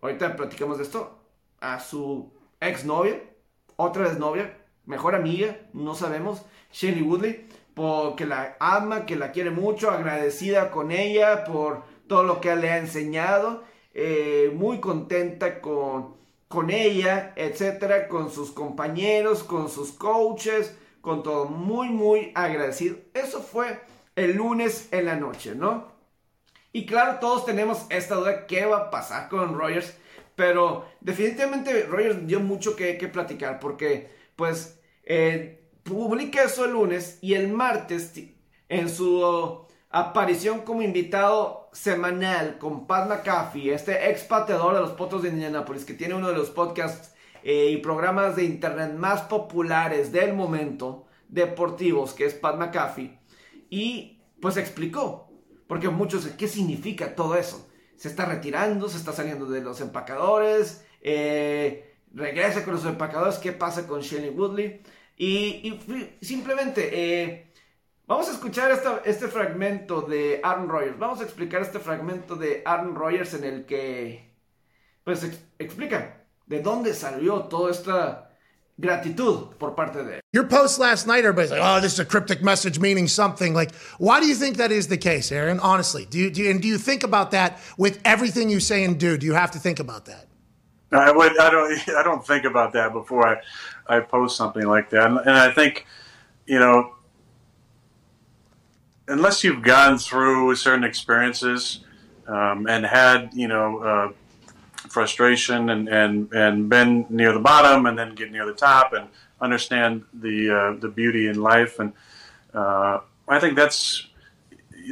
[0.00, 1.18] ahorita platicamos de esto,
[1.60, 3.22] a su exnovia,
[3.76, 9.50] otra vez novia, mejor amiga, no sabemos, Shelly Woodley, porque la ama, que la quiere
[9.50, 13.62] mucho, agradecida con ella por todo lo que le ha enseñado,
[13.94, 21.44] eh, muy contenta con con ella, etcétera, con sus compañeros, con sus coaches, con todo,
[21.44, 22.96] muy, muy agradecido.
[23.14, 23.78] Eso fue
[24.16, 25.92] el lunes en la noche, ¿no?
[26.72, 29.96] Y claro, todos tenemos esta duda, ¿qué va a pasar con Rogers?
[30.34, 37.18] Pero definitivamente Rogers dio mucho que, que platicar porque, pues, eh, publica eso el lunes
[37.20, 38.12] y el martes
[38.68, 45.22] en su aparición como invitado semanal con Pat McAfee, este ex pateador de los Potos
[45.22, 50.12] de Indianapolis, que tiene uno de los podcasts eh, y programas de internet más populares
[50.12, 53.18] del momento, deportivos, que es Pat McAfee,
[53.68, 55.30] y pues explicó,
[55.66, 57.68] porque muchos, ¿qué significa todo eso?
[57.96, 63.52] Se está retirando, se está saliendo de los empacadores, eh, regresa con los empacadores, ¿qué
[63.52, 64.82] pasa con Shelley Woodley?
[65.16, 65.78] Y,
[66.20, 66.90] simplemente...
[66.92, 67.46] Eh,
[68.10, 68.72] Vamos a escuchar
[69.04, 70.98] este fragmento de Aaron Rodgers.
[70.98, 74.34] Vamos a explicar este fragmento de Aaron Rodgers en el que,
[75.04, 75.22] pues,
[75.60, 78.30] explica de dónde salió toda esta
[78.76, 80.20] gratitud por parte de él.
[80.32, 83.72] Your post last night, everybody's like, "Oh, this is a cryptic message meaning something." Like,
[83.98, 85.60] why do you think that is the case, Aaron?
[85.60, 88.82] Honestly, do you, do you, and do you think about that with everything you say
[88.82, 89.18] and do?
[89.18, 90.26] Do you have to think about that?
[90.92, 91.38] I would.
[91.38, 91.88] I don't.
[91.96, 95.06] I don't think about that before I, I post something like that.
[95.06, 95.86] And I think,
[96.46, 96.94] you know,
[99.08, 101.80] unless you've gone through certain experiences
[102.26, 104.12] um, and had you know uh,
[104.88, 109.08] frustration and, and and been near the bottom and then get near the top and
[109.40, 111.92] understand the uh, the beauty in life and
[112.54, 114.06] uh, I think that's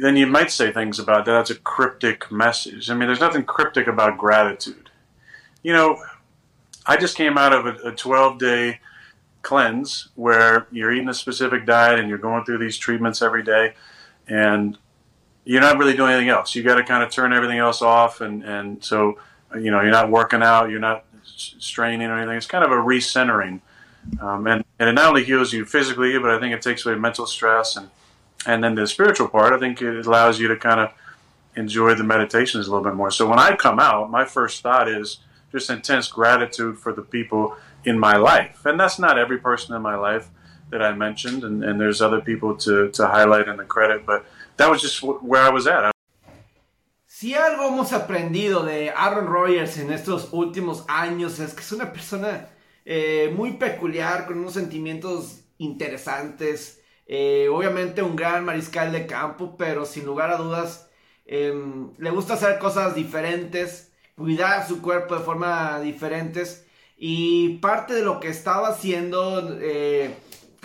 [0.01, 1.31] then you might say things about that.
[1.31, 2.89] That's a cryptic message.
[2.89, 4.88] I mean, there's nothing cryptic about gratitude.
[5.63, 6.03] You know,
[6.85, 8.79] I just came out of a 12 day
[9.41, 13.73] cleanse where you're eating a specific diet and you're going through these treatments every day
[14.27, 14.77] and
[15.45, 16.53] you're not really doing anything else.
[16.53, 19.17] You got to kind of turn everything else off, and and so
[19.55, 22.37] you know you're not working out, you're not straining or anything.
[22.37, 23.61] It's kind of a recentering,
[24.21, 26.95] um, and and it not only heals you physically, but I think it takes away
[26.95, 27.89] mental stress and
[28.45, 30.93] and then the spiritual part, I think it allows you to kind of
[31.55, 33.11] enjoy the meditations a little bit more.
[33.11, 35.17] So when I come out, my first thought is
[35.51, 39.81] just intense gratitude for the people in my life, and that's not every person in
[39.81, 40.29] my life
[40.71, 44.25] that I mentioned, and, and there's other people to, to highlight in the credit, but
[44.57, 45.91] that was just where I was at.
[47.07, 51.91] Si algo hemos aprendido de Aaron Rodgers en estos últimos años es que es una
[51.91, 52.47] persona
[52.85, 59.85] eh, muy peculiar, con unos sentimientos interesantes, eh, obviamente un gran mariscal de campo, pero
[59.85, 60.89] sin lugar a dudas
[61.25, 63.88] em, le gusta hacer cosas diferentes,
[64.19, 66.65] cuidar su cuerpo de forma diferentes.
[66.97, 70.13] Y parte de lo que estaba haciendo, eh,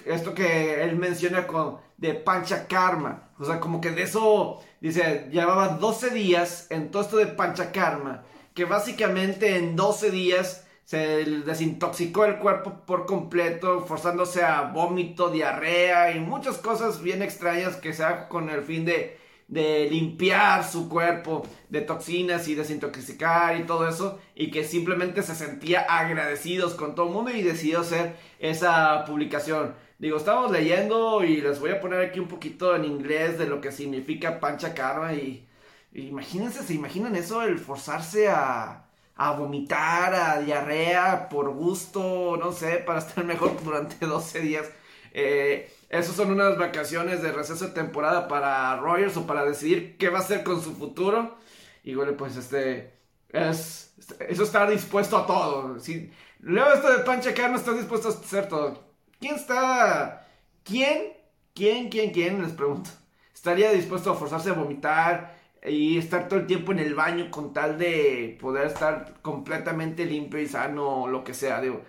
[0.04, 5.28] esto que él menciona con de Pancha Karma, o sea, como que de eso, dice,
[5.30, 11.24] llevaba 12 días en todo esto de Pancha Karma, que básicamente en 12 días se
[11.24, 17.92] desintoxicó el cuerpo por completo, forzándose a vómito, diarrea y muchas cosas bien extrañas que
[17.92, 19.16] se con el fin de,
[19.54, 25.34] de limpiar su cuerpo de toxinas y desintoxicar y todo eso, y que simplemente se
[25.34, 29.74] sentía agradecidos con todo el mundo y decidió hacer esa publicación.
[29.98, 33.60] Digo, estamos leyendo y les voy a poner aquí un poquito en inglés de lo
[33.60, 35.46] que significa pancha karma y,
[35.94, 37.42] imagínense, ¿se imaginan eso?
[37.42, 38.84] El forzarse a
[39.16, 44.66] a vomitar, a diarrea, por gusto, no sé, para estar mejor durante 12 días.
[45.14, 50.10] Eh, esos son unas vacaciones de receso de temporada para Rogers o para decidir qué
[50.10, 51.36] va a hacer con su futuro.
[51.82, 52.92] Y bueno, pues este,
[53.30, 53.94] es,
[54.28, 55.78] eso estar dispuesto a todo.
[55.78, 58.84] Si leo esto de Pancha Carno, estás dispuesto a hacer todo.
[59.20, 60.26] ¿Quién está,
[60.64, 61.14] quién,
[61.54, 62.90] quién, quién, quién, les pregunto,
[63.32, 67.52] estaría dispuesto a forzarse a vomitar, y estar todo el tiempo en el baño con
[67.52, 71.60] tal de poder estar completamente limpio y sano, lo que sea.
[71.60, 71.82] Digo,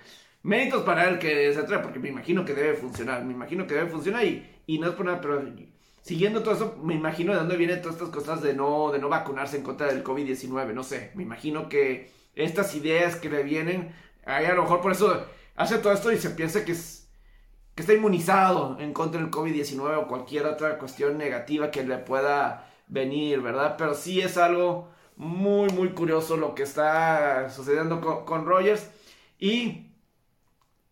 [0.45, 3.73] méritos para él que se atreve, porque me imagino que debe funcionar, me imagino que
[3.73, 5.43] debe funcionar y, y no es por nada, pero
[6.01, 9.09] siguiendo todo eso, me imagino de dónde vienen todas estas cosas de no, de no
[9.09, 13.93] vacunarse en contra del COVID-19, no sé, me imagino que estas ideas que le vienen,
[14.25, 17.05] ahí a lo mejor por eso hace todo esto y se piensa que es
[17.75, 22.71] que está inmunizado en contra del COVID-19 o cualquier otra cuestión negativa que le pueda
[22.87, 23.75] venir, ¿verdad?
[23.77, 28.89] Pero sí es algo muy, muy curioso lo que está sucediendo con, Rogers.
[29.37, 29.84] Y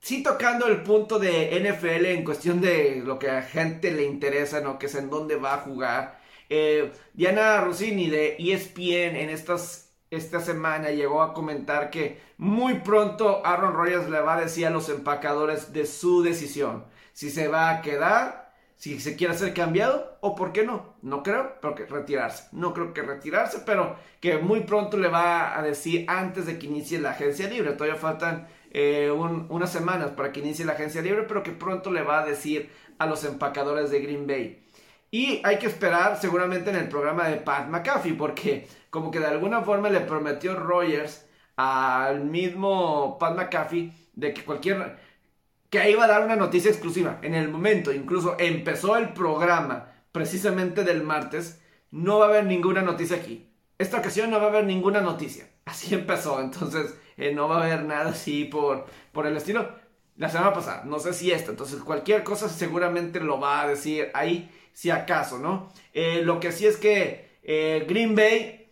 [0.04, 4.60] sí tocando el punto de NFL en cuestión de lo que a gente le interesa,
[4.60, 4.78] ¿no?
[4.78, 6.20] Que es en dónde va a jugar.
[6.50, 13.46] Eh, Diana Rossini de ESPN en estas, esta semana llegó a comentar que muy pronto
[13.46, 16.84] Aaron Rodgers le va a decir a los empacadores de su decisión.
[17.14, 18.44] Si se va a quedar
[18.84, 20.96] si se quiere hacer cambiado o por qué no.
[21.02, 22.50] No creo, pero que retirarse.
[22.52, 26.68] No creo que retirarse, pero que muy pronto le va a decir antes de que
[26.68, 27.72] inicie la agencia libre.
[27.72, 32.02] Todavía faltan eh, unas semanas para que inicie la agencia libre, pero que pronto le
[32.02, 34.68] va a decir a los empacadores de Green Bay.
[35.12, 39.28] Y hay que esperar seguramente en el programa de Pat McAfee, porque como que de
[39.28, 44.98] alguna forma le prometió Rogers al mismo Pat McAfee de que cualquier
[45.70, 47.20] que iba a dar una noticia exclusiva.
[47.24, 52.82] En el momento, incluso empezó el programa precisamente del martes, no va a haber ninguna
[52.82, 53.50] noticia aquí.
[53.80, 55.50] Esta ocasión no va a haber ninguna noticia.
[55.66, 59.68] Así empezó, entonces eh, no va a haber nada así por, por el estilo.
[60.18, 64.12] La semana pasada, no sé si esta, entonces cualquier cosa seguramente lo va a decir
[64.14, 65.72] ahí, si acaso, ¿no?
[65.94, 68.70] Eh, lo que sí es que eh, Green Bay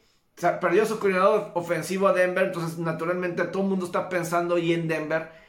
[0.60, 4.88] perdió su coordinador ofensivo a Denver, entonces naturalmente todo el mundo está pensando ahí en
[4.88, 5.42] Denver.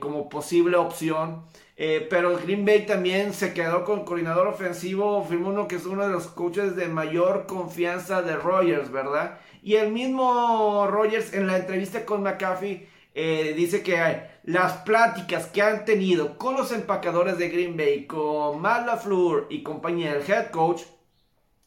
[0.00, 1.44] Como posible opción.
[1.84, 6.04] Eh, pero Green Bay también se quedó con coordinador ofensivo, firmó uno que es uno
[6.04, 9.40] de los coaches de mayor confianza de Rogers, ¿verdad?
[9.64, 15.60] Y el mismo Rogers en la entrevista con McAfee eh, dice que las pláticas que
[15.60, 20.52] han tenido con los empacadores de Green Bay, con Matt LaFleur y compañía del head
[20.52, 20.82] coach,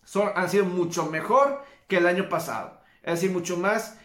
[0.06, 2.80] son, han sido mucho mejor que el año pasado.
[3.04, 4.00] Es decir, mucho más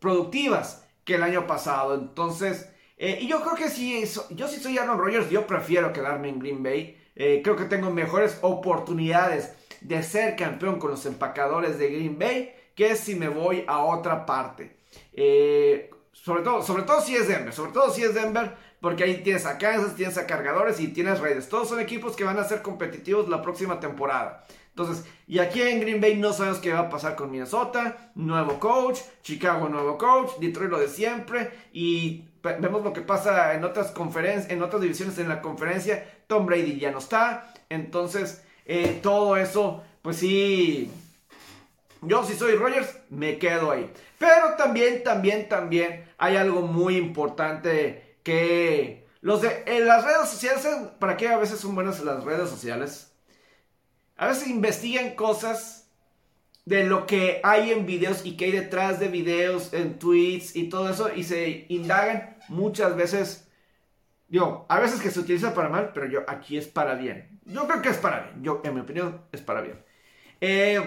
[0.00, 1.94] productivas que el año pasado.
[1.94, 6.28] Entonces, eh, y yo creo que si yo si soy Aaron Rodgers, yo prefiero quedarme
[6.28, 7.00] en Green Bay.
[7.16, 12.54] Eh, creo que tengo mejores oportunidades de ser campeón con los empacadores de Green Bay
[12.74, 14.76] que si me voy a otra parte.
[15.12, 19.22] Eh, sobre, todo, sobre todo si es Denver, sobre todo si es Denver, porque ahí
[19.22, 21.48] tienes a Kansas, tienes a Cargadores y tienes Raiders.
[21.48, 24.44] Todos son equipos que van a ser competitivos la próxima temporada.
[24.70, 28.58] Entonces, y aquí en Green Bay no sabemos qué va a pasar con Minnesota, nuevo
[28.58, 33.90] coach, Chicago nuevo coach, Detroit lo de siempre y vemos lo que pasa en otras
[33.90, 36.08] conferencias, en otras divisiones en la conferencia.
[36.26, 37.52] Tom Brady ya no está.
[37.68, 40.90] Entonces, eh, todo eso, pues sí.
[42.02, 43.90] Yo si soy Rogers, me quedo ahí.
[44.18, 50.66] Pero también, también, también hay algo muy importante que los de en las redes sociales,
[50.98, 53.10] ¿para qué a veces son buenas las redes sociales?
[54.16, 55.88] a veces investigan cosas
[56.64, 60.68] de lo que hay en videos y que hay detrás de videos, en tweets y
[60.68, 63.48] todo eso, y se indagan muchas veces.
[64.28, 67.40] Yo, a veces que se utiliza para mal, pero yo aquí es para bien.
[67.44, 68.42] Yo creo que es para bien.
[68.42, 69.84] Yo, en mi opinión, es para bien.
[70.40, 70.80] Eh,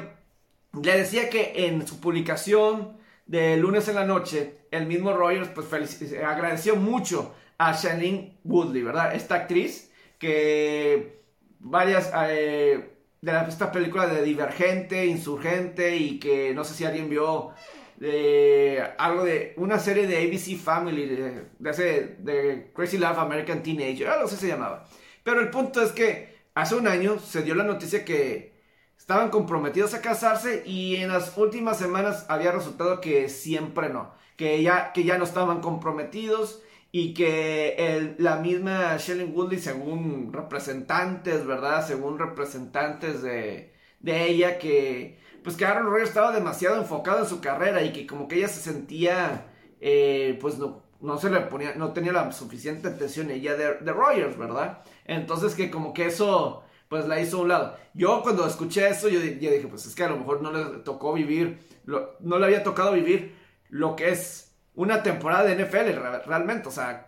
[0.81, 5.67] le decía que en su publicación de lunes en la noche, el mismo Rogers pues
[6.13, 9.15] agradeció mucho a Shailene Woodley, ¿verdad?
[9.15, 11.21] Esta actriz que
[11.59, 17.51] varias eh, de esta película de Divergente, Insurgente y que no sé si alguien vio
[17.97, 24.07] de algo de una serie de ABC Family de, de, de Crazy Love American Teenager,
[24.07, 24.87] algo así se llamaba.
[25.23, 28.53] Pero el punto es que hace un año se dio la noticia que
[28.97, 34.61] estaban comprometidos a casarse y en las últimas semanas había resultado que siempre no, que
[34.61, 41.85] ya, que ya no estaban comprometidos y que la misma Shelley Woodley, según representantes, ¿verdad?
[41.85, 43.73] Según representantes de,
[44.03, 48.27] ella, que pues que Aaron Rodgers estaba demasiado enfocado en su carrera y que como
[48.27, 49.45] que ella se sentía,
[49.79, 53.93] eh, pues no, no se le ponía, no tenía la suficiente atención ella de, de
[53.93, 54.79] Rogers, ¿verdad?
[55.05, 57.77] Entonces que como que eso, pues la hizo a un lado.
[57.93, 61.13] Yo cuando escuché eso, yo, dije, pues es que a lo mejor no le tocó
[61.13, 63.33] vivir, no le había tocado vivir
[63.69, 66.67] lo que es una temporada de NFL realmente.
[66.67, 67.07] O sea,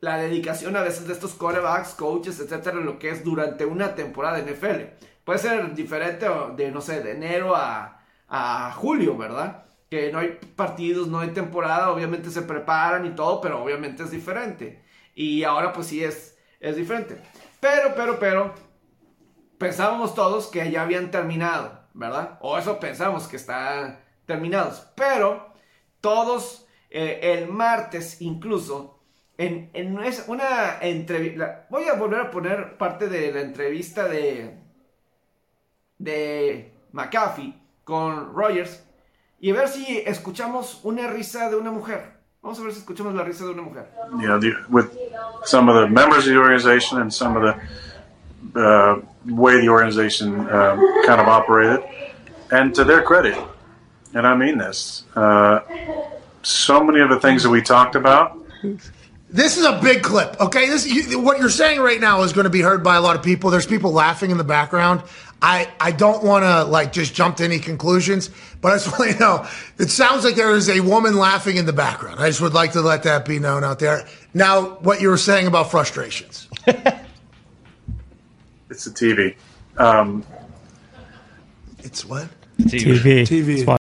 [0.00, 4.42] la dedicación a veces de estos corebacks, coaches, etcétera, lo que es durante una temporada
[4.42, 5.06] de NFL.
[5.28, 6.26] Puede ser diferente
[6.56, 8.00] de, no sé, de enero a,
[8.30, 9.66] a julio, ¿verdad?
[9.90, 14.10] Que no hay partidos, no hay temporada, obviamente se preparan y todo, pero obviamente es
[14.10, 14.82] diferente.
[15.14, 17.20] Y ahora pues sí es, es diferente.
[17.60, 18.54] Pero, pero, pero,
[19.58, 22.38] pensábamos todos que ya habían terminado, ¿verdad?
[22.40, 24.90] O eso pensamos que están terminados.
[24.96, 25.52] Pero
[26.00, 29.02] todos eh, el martes incluso,
[29.36, 29.70] en,
[30.26, 34.66] una entrevista, voy a volver a poner parte de la entrevista de,
[35.98, 38.82] de McAfee con Rogers
[39.40, 42.18] y a ver si escuchamos una risa de una mujer.
[42.42, 43.88] Vamos a ver si escuchamos la risa de una mujer.
[44.20, 44.38] Yeah,
[44.68, 44.96] with
[45.44, 50.48] some of the members of the organization and some of the uh, way the organization
[50.48, 50.76] uh,
[51.06, 51.84] kind of operated.
[52.50, 53.36] And to their credit,
[54.14, 55.60] and I mean this, uh,
[56.42, 58.38] so many of the things that we talked about.
[59.30, 60.68] This is a big clip, okay?
[60.68, 63.14] This you, what you're saying right now is going to be heard by a lot
[63.14, 63.50] of people.
[63.50, 65.02] There's people laughing in the background.
[65.42, 68.30] I I don't want to like just jump to any conclusions,
[68.62, 69.46] but I just want to know
[69.78, 72.20] it sounds like there is a woman laughing in the background.
[72.20, 74.08] I just would like to let that be known out there.
[74.32, 76.48] Now, what you were saying about frustrations.
[76.66, 79.36] it's the TV.
[79.76, 80.24] Um,
[81.80, 82.28] it's what?
[82.58, 83.26] TV.
[83.26, 83.26] TV.
[83.26, 83.78] TV.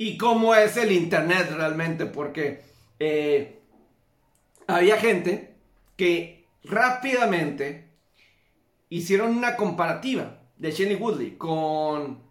[0.00, 2.62] y cómo es el Internet realmente, porque
[3.00, 3.57] eh,
[4.68, 5.54] había gente
[5.96, 7.88] que rápidamente
[8.90, 12.22] hicieron una comparativa de Shelley Woodley con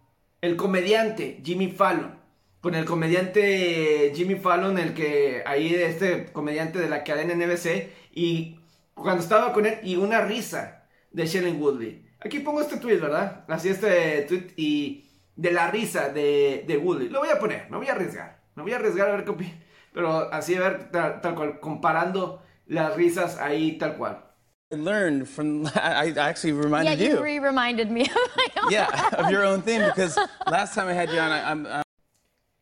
[0.42, 2.16] el comediante Jimmy Fallon.
[2.62, 8.60] Con el comediante Jimmy Fallon, el que ahí, este comediante de la cadena NBC, y
[8.94, 12.06] cuando estaba con él, y una risa de Shelley Woodley.
[12.20, 13.46] Aquí pongo este tweet, ¿verdad?
[13.48, 17.10] Así este tweet y de la risa de, de Woody.
[17.10, 18.42] Lo voy a poner, me voy a arriesgar.
[18.56, 19.54] Me voy a arriesgar a ver qué opina.
[19.98, 24.24] Pero así a ver, tal, cual, comparando las risas ahí tal cual.
[24.72, 27.26] I learned from I actually reminded yeah, you.
[27.26, 28.72] you reminded me of my own.
[28.72, 31.84] Yeah, of your own thing because last time I had you on, I, I'm, I'm...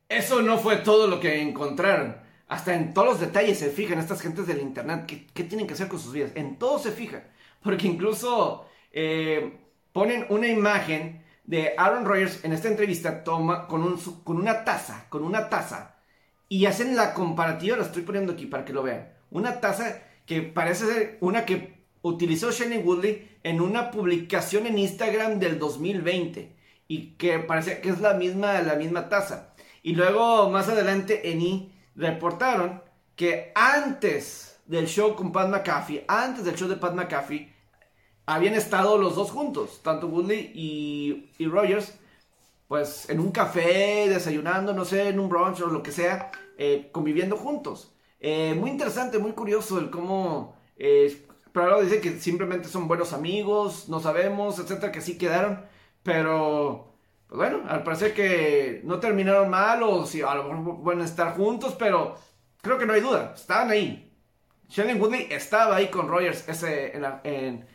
[0.07, 2.15] Eso no fue todo lo que encontraron.
[2.47, 5.05] Hasta en todos los detalles se fijan estas gentes del internet.
[5.05, 6.31] ¿Qué, qué tienen que hacer con sus vidas?
[6.35, 7.25] En todo se fijan.
[7.61, 9.59] Porque incluso eh,
[9.91, 15.07] ponen una imagen de Aaron Rodgers en esta entrevista toma con, un, con una taza,
[15.09, 15.94] con una taza,
[16.49, 20.41] y hacen la comparativa, lo estoy poniendo aquí para que lo vean, una taza que
[20.41, 26.55] parece ser una que utilizó Shane Woodley en una publicación en Instagram del 2020
[26.87, 29.53] y que parece que es la misma, la misma taza.
[29.81, 32.81] Y luego más adelante en I reportaron
[33.15, 37.53] que antes del show con Pat McAfee, antes del show de Pat McAfee,
[38.25, 41.97] habían estado los dos juntos, tanto Woodley y, y Rogers,
[42.67, 46.89] pues en un café, desayunando, no sé, en un brunch o lo que sea, eh,
[46.91, 47.95] conviviendo juntos.
[48.19, 50.55] Eh, muy interesante, muy curioso el cómo...
[50.77, 55.65] Eh, pero ahora dice que simplemente son buenos amigos, no sabemos, etcétera, que sí quedaron,
[56.03, 56.91] pero...
[57.27, 61.35] Pues bueno, al parecer que no terminaron mal o si a lo mejor pueden estar
[61.35, 62.15] juntos, pero
[62.61, 64.11] creo que no hay duda, estaban ahí.
[64.69, 66.93] Shannon Woodley estaba ahí con Rogers ese,
[67.23, 67.67] en,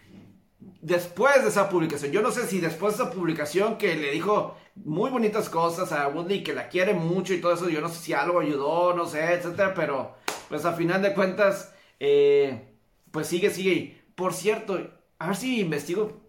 [0.81, 4.57] después de esa publicación, yo no sé si después de esa publicación que le dijo
[4.77, 7.99] muy bonitas cosas a Woodley, que la quiere mucho y todo eso, yo no sé
[8.03, 10.15] si algo ayudó, no sé, etcétera, pero
[10.49, 12.75] pues a final de cuentas, eh,
[13.11, 14.03] pues sigue, sigue.
[14.15, 14.79] Por cierto,
[15.19, 16.21] a ver si investigo.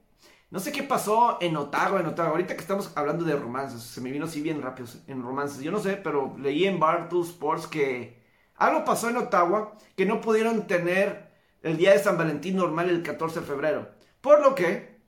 [0.52, 2.30] no sé qué pasó en Ottawa, en Ottawa.
[2.30, 5.62] Ahorita que estamos hablando de romances, se me vino así bien rápido en romances.
[5.64, 8.22] Yo no sé, pero leí en Bartle Sports que
[8.56, 11.32] algo pasó en Ottawa que no pudieron tener
[11.64, 14.01] el día de San Valentín normal el 14 de febrero.
[14.22, 15.02] Por lo que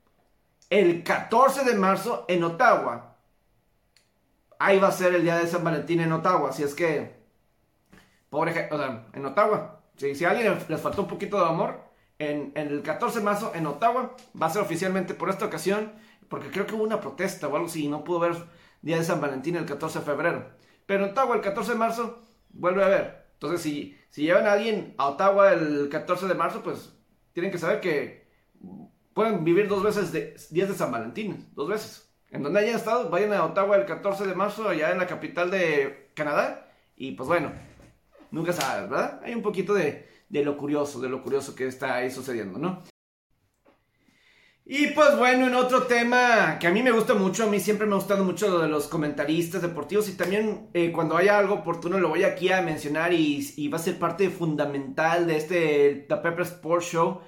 [0.70, 3.16] el 14 de marzo en Ottawa,
[4.58, 6.50] ahí va a ser el día de San Valentín en Ottawa.
[6.50, 7.14] Así es que,
[8.28, 11.84] pobre, o sea, en Ottawa, si, si a alguien les faltó un poquito de amor,
[12.18, 14.16] en, el 14 de marzo en Ottawa.
[14.40, 15.92] Va a ser oficialmente por esta ocasión,
[16.28, 18.34] porque creo que hubo una protesta o algo así, no pudo ver
[18.82, 20.50] Día de San Valentín el 14 de febrero.
[20.86, 23.26] Pero en Ottawa el 14 de marzo vuelve a ver.
[23.34, 26.92] Entonces, si, si llevan a alguien a Ottawa el 14 de marzo, pues
[27.32, 28.28] tienen que saber que
[29.14, 32.10] pueden vivir dos veces de, días de San Valentín, dos veces.
[32.30, 35.50] En donde hayan estado, vayan a Ottawa el 14 de marzo, allá en la capital
[35.50, 36.68] de Canadá.
[36.96, 37.52] Y pues bueno,
[38.30, 39.20] nunca sabes, ¿verdad?
[39.24, 42.82] Hay un poquito de, de lo curioso, de lo curioso que está ahí sucediendo, ¿no?
[44.66, 47.86] Y pues bueno, en otro tema que a mí me gusta mucho, a mí siempre
[47.86, 51.56] me ha gustado mucho lo de los comentaristas deportivos y también eh, cuando haya algo
[51.56, 56.16] oportuno lo voy aquí a mencionar y, va a ser parte fundamental de este The
[56.16, 57.20] Pepper Sports Show.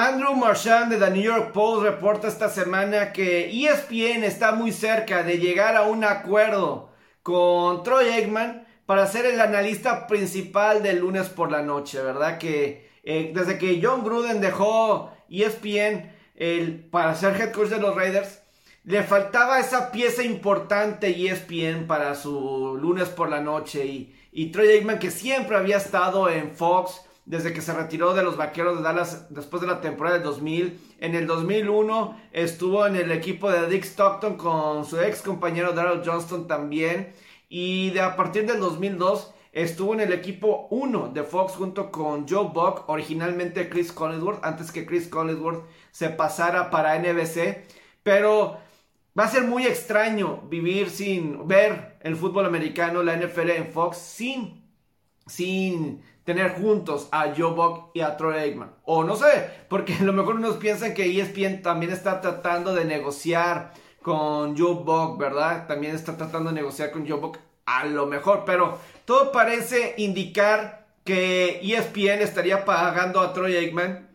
[0.00, 5.24] Andrew Marchand de The New York Post reporta esta semana que ESPN está muy cerca
[5.24, 6.90] de llegar a un acuerdo
[7.24, 12.38] con Troy Eggman para ser el analista principal del lunes por la noche, ¿verdad?
[12.38, 17.96] Que eh, desde que John Gruden dejó ESPN el, para ser head coach de los
[17.96, 18.40] Raiders,
[18.84, 24.68] le faltaba esa pieza importante ESPN para su lunes por la noche y, y Troy
[24.68, 28.82] Aikman que siempre había estado en Fox desde que se retiró de los Vaqueros de
[28.82, 30.80] Dallas después de la temporada del 2000.
[30.98, 36.00] En el 2001 estuvo en el equipo de Dick Stockton con su ex compañero Darrell
[36.02, 37.12] Johnston también.
[37.50, 42.26] Y de a partir del 2002 estuvo en el equipo 1 de Fox junto con
[42.26, 47.66] Joe Buck, originalmente Chris Collinsworth, antes que Chris Collinsworth se pasara para NBC.
[48.02, 48.56] Pero
[49.18, 53.98] va a ser muy extraño vivir sin ver el fútbol americano, la NFL en Fox,
[53.98, 54.64] sin,
[55.26, 58.74] sin tener juntos a Joe Buck y a Troy Aikman.
[58.84, 62.84] O no sé, porque a lo mejor unos piensan que ESPN también está tratando de
[62.84, 63.72] negociar
[64.02, 65.66] con Joe Buck, ¿verdad?
[65.66, 70.86] También está tratando de negociar con Joe Buck a lo mejor, pero todo parece indicar
[71.02, 74.10] que ESPN estaría pagando a Troy Aikman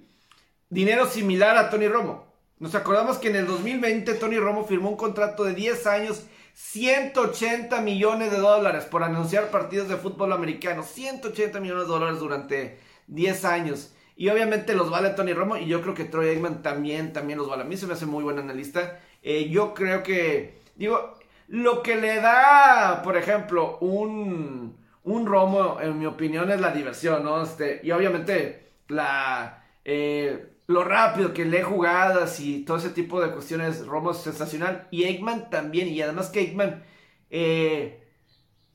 [0.70, 2.28] dinero similar a Tony Romo.
[2.59, 7.82] Nos acordamos que en el 2020 Tony Romo firmó un contrato de 10 años, 180
[7.82, 10.84] millones de dólares por anunciar partidos de fútbol americano.
[10.84, 13.93] 180 millones de dólares durante 10 años.
[14.16, 17.49] Y obviamente los vale Tony Romo y yo creo que Troy Aikman también, también los
[17.49, 17.64] vale.
[17.64, 18.99] A mí se me hace muy buen analista.
[19.24, 21.16] Eh, yo creo que, digo,
[21.47, 27.24] lo que le da, por ejemplo, un, un Romo, en mi opinión, es la diversión,
[27.24, 27.41] ¿no?
[27.41, 33.32] Este, y obviamente la, eh, lo rápido que lee jugadas y todo ese tipo de
[33.32, 34.88] cuestiones, Romo es sensacional.
[34.91, 36.84] Y Aikman también, y además que Aikman
[37.30, 38.03] eh,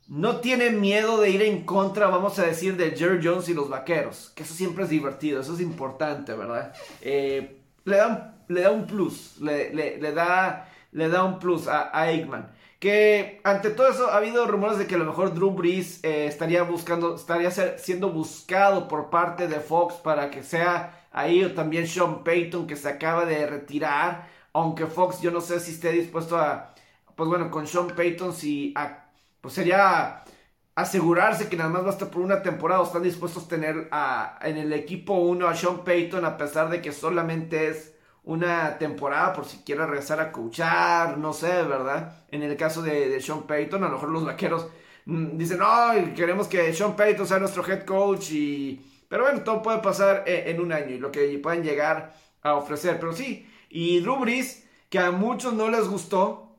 [0.09, 3.69] no tiene miedo de ir en contra, vamos a decir, de Jerry Jones y los
[3.69, 6.75] vaqueros, que eso siempre es divertido, eso es importante, ¿verdad?
[7.03, 12.03] le da le da un plus, le, le, da, le da un plus a, a,
[12.03, 12.51] Aikman.
[12.79, 16.27] Que ante todo eso ha habido rumores de que a lo mejor Drew Brees eh,
[16.27, 21.89] estaría buscando, estaría siendo buscado por parte de Fox para que sea ahí o también
[21.89, 24.29] Sean Payton que se acaba de retirar.
[24.53, 26.75] Aunque Fox yo no sé si esté dispuesto a,
[27.17, 28.75] pues bueno, con Sean Payton si,
[29.41, 30.23] pues sería
[30.77, 34.57] asegurarse que nada más basta por una temporada o están dispuestos a tener a, en
[34.57, 37.98] el equipo 1 a Sean Payton a pesar de que solamente es
[38.29, 42.25] una temporada por si quiere regresar a coachar, no sé, ¿verdad?
[42.31, 44.69] En el caso de, Sean Payton, a lo mejor los vaqueros
[45.07, 48.85] mm, dicen, no, queremos que Sean Payton sea nuestro head coach y...
[49.09, 52.55] Pero bueno, todo puede pasar eh, en, un año y lo que pueden llegar a
[52.55, 53.01] ofrecer.
[53.01, 56.55] Pero sí, y Drew Brees, que a muchos no les gustó,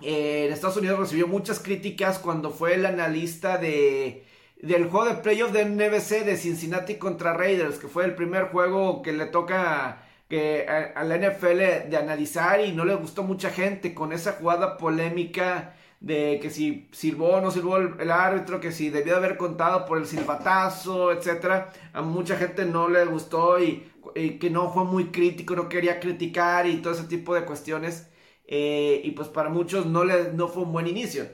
[0.00, 4.24] eh, en Estados Unidos recibió muchas críticas cuando fue el analista de
[4.62, 9.02] del juego de playoff de NBC de Cincinnati contra Raiders, que fue el primer juego
[9.02, 10.01] que le toca
[10.32, 14.78] que a, la NFL de analizar y no le gustó mucha gente con esa jugada
[14.78, 19.84] polémica de que si sirvó o no sirvó el, árbitro, que si debió haber contado
[19.84, 21.70] por el silbatazo, etcétera.
[21.92, 23.86] A mucha gente no le gustó y,
[24.40, 28.08] que no fue muy crítico, no quería criticar y todo ese tipo de cuestiones.
[28.46, 31.26] Eh, y pues para muchos no, le, no fue un buen inicio.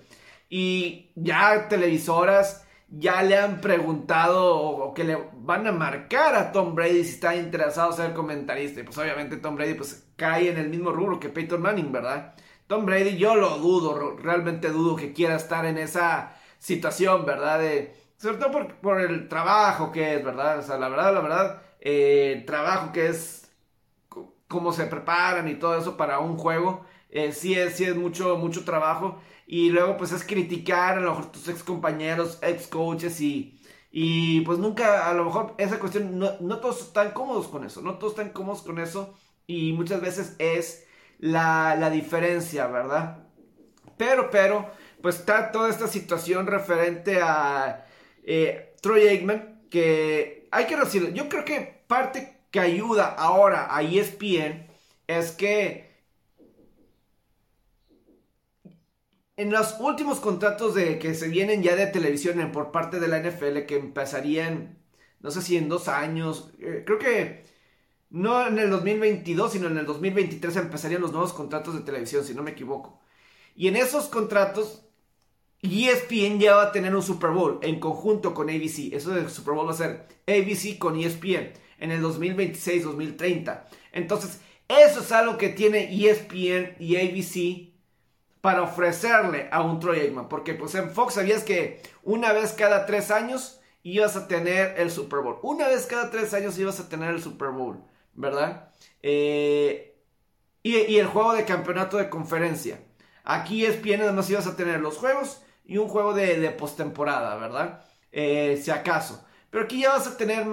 [0.51, 6.75] Y ya televisoras ya le han preguntado o, que le van a marcar a Tom
[6.75, 8.81] Brady si está interesado ser comentarista.
[8.81, 12.35] Y pues obviamente Tom Brady pues cae en el mismo rubro que Peyton Manning, ¿verdad?
[12.67, 17.61] Tom Brady yo lo dudo, realmente dudo que quiera estar en esa situación, ¿verdad?
[17.61, 20.59] De, sobre todo por, el trabajo que es, ¿verdad?
[20.59, 23.51] O sea, la verdad, la verdad, eh, el trabajo que es
[24.49, 26.85] cómo se preparan y todo eso para un juego.
[27.11, 29.21] Eh, sí, es, sí es mucho, mucho trabajo.
[29.51, 33.59] Y luego pues es criticar a lo mejor tus ex compañeros, ex coaches y,
[33.91, 37.81] y pues nunca, a lo mejor esa cuestión, no, no todos están cómodos con eso,
[37.81, 39.15] no todos están cómodos con eso
[39.47, 40.85] y muchas veces es
[41.19, 43.25] la, la diferencia, ¿verdad?
[43.97, 44.71] Pero, pero,
[45.01, 47.87] pues está toda esta situación referente a
[48.25, 53.83] eh, Troy Aikman, que hay que decirlo, yo creo que parte que ayuda ahora a
[53.83, 54.67] ESPN
[55.07, 55.88] es que
[59.39, 63.21] en los últimos contratos de que se vienen ya de televisión por parte de la
[63.21, 64.77] NFL que empezarían,
[65.21, 67.45] no sé si en dos años, eh, creo que
[68.11, 72.35] no en el 2022, sino en el 2023 empezarían los nuevos contratos de televisión, si
[72.35, 73.01] no me equivoco.
[73.55, 74.83] Y en esos contratos,
[75.63, 78.93] ESPN ya va a tener un Super Bowl en conjunto con ABC.
[78.93, 83.67] Eso del Super Bowl va a ser ABC con ESPN en el 2026-2030.
[83.93, 87.78] Entonces, eso es algo que tiene ESPN y ABC
[88.41, 90.29] para ofrecerle a un Troy Aikman.
[90.29, 94.91] Porque pues en Fox sabías que una vez cada tres años ibas a tener el
[94.91, 95.39] Super Bowl.
[95.43, 97.83] Una vez cada tres años ibas a tener el Super Bowl.
[98.19, 98.71] ¿verdad?
[99.01, 99.97] Eh,
[100.63, 102.81] y, el juego de campeonato de conferencia.
[103.25, 107.37] Aquí es bien, además ibas a tener los juegos y un juego de, de postemporada,
[107.37, 107.85] ¿verdad?
[108.11, 109.25] Eh, si acaso.
[109.51, 110.47] Pero aquí ya vas a tener,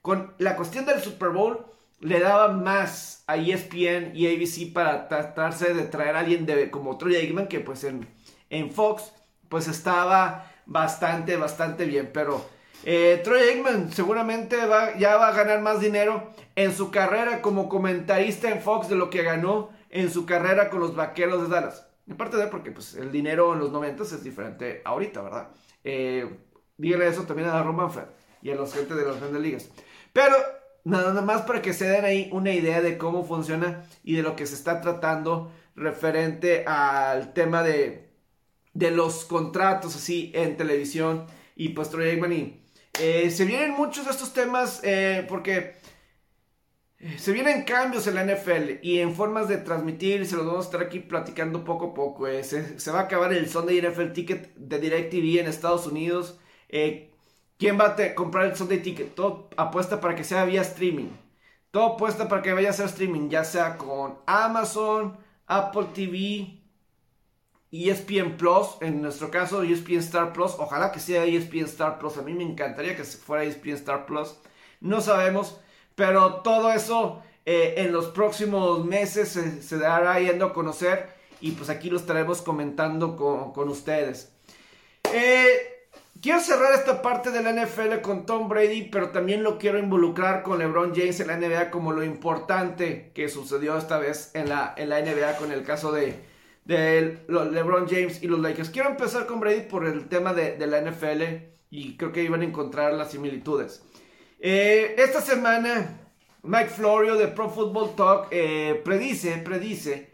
[0.00, 1.66] con la cuestión del Super Bowl,
[2.02, 7.14] le daba más a ESPN y ABC para tratarse de traer a alguien como Troy
[7.14, 8.08] Aikman, que pues en,
[8.50, 9.12] en Fox,
[9.48, 12.10] pues estaba bastante, bastante bien.
[12.12, 12.44] Pero
[12.84, 17.68] eh, Troy Aikman seguramente va, ya va a ganar más dinero en su carrera como
[17.68, 21.86] comentarista en Fox de lo que ganó en su carrera con los Vaqueros de Dallas.
[22.08, 25.50] En parte de porque pues, el dinero en los 90 es diferente ahorita, ¿verdad?
[25.84, 26.28] Eh,
[26.76, 28.06] dígale eso también a Roman Manfred
[28.42, 29.70] y a los gente de las grandes ligas.
[30.12, 30.34] Pero
[30.84, 34.36] nada más para que se den ahí una idea de cómo funciona y de lo
[34.36, 38.10] que se está tratando referente al tema de,
[38.74, 41.26] de los contratos así en televisión
[41.56, 42.62] y pues Troy Aikman y
[43.00, 45.76] eh, se vienen muchos de estos temas eh, porque
[46.98, 50.66] eh, se vienen cambios en la NFL y en formas de transmitir, se los vamos
[50.66, 52.26] a estar aquí platicando poco a poco.
[52.42, 56.38] Se, va a acabar el Sunday NFL Ticket de DirecTV en Estados Unidos.
[57.62, 59.14] ¿Quién va a comprar el Sunday Ticket?
[59.14, 61.10] Todo apuesta para que sea vía streaming.
[61.70, 66.60] Todo apuesta para que vaya a ser streaming, ya sea con Amazon, Apple TV,
[67.70, 72.22] ESPN Plus, en nuestro caso ESPN Star Plus, ojalá que sea ESPN Star Plus, a
[72.22, 74.34] mí me encantaría que fuera ESPN Star Plus,
[74.80, 75.60] no sabemos,
[75.94, 81.70] pero todo eso eh, en los próximos meses se, dará yendo a conocer y pues
[81.70, 83.16] aquí lo estaremos comentando
[83.54, 84.32] con, ustedes.
[85.12, 85.71] Eh,
[86.22, 90.42] quiero cerrar esta parte de la NFL con Tom Brady, pero también lo quiero involucrar
[90.42, 94.72] con LeBron James en la NBA como lo importante que sucedió esta vez en la,
[94.76, 96.32] en la NBA con el caso de
[96.64, 98.70] de LeBron James y los Lakers.
[98.70, 101.22] Quiero empezar con Brady por el tema de, la NFL
[101.70, 103.82] y creo que iban a encontrar las similitudes.
[104.38, 106.00] Eh, esta semana,
[106.42, 110.10] Mike Florio de Pro Football Talk eh, predice, predice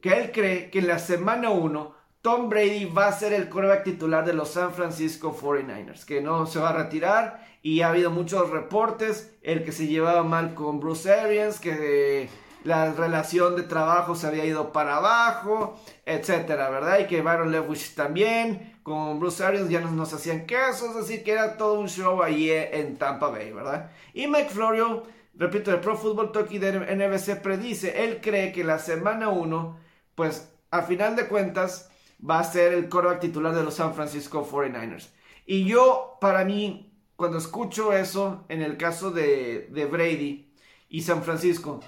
[0.00, 3.84] que él cree que en la semana 1 Tom Brady va a ser el quarterback
[3.84, 8.10] titular de los San Francisco 49ers, que no se va a retirar y ha habido
[8.10, 12.30] muchos reportes, el que se llevaba mal con Bruce Arians, que
[12.62, 17.00] la relación de trabajo se había ido para abajo, etcétera, ¿verdad?
[17.00, 21.32] Y que Byron Leftwich también, con Bruce Arians ya nos, nos hacían casos, decir, que
[21.32, 23.90] era todo un show ahí en Tampa Bay, ¿verdad?
[24.14, 25.02] Y Mike Florio,
[25.34, 29.78] repito, de Pro Football Talk y de NBC predice, él cree que la semana 1,
[30.14, 31.90] pues a final de cuentas,
[32.28, 35.08] va a ser el quarterback titular de los San Francisco 49ers.
[35.46, 40.52] Y yo, para mí, cuando escucho eso, en el caso de, de Brady
[40.88, 41.80] y San Francisco,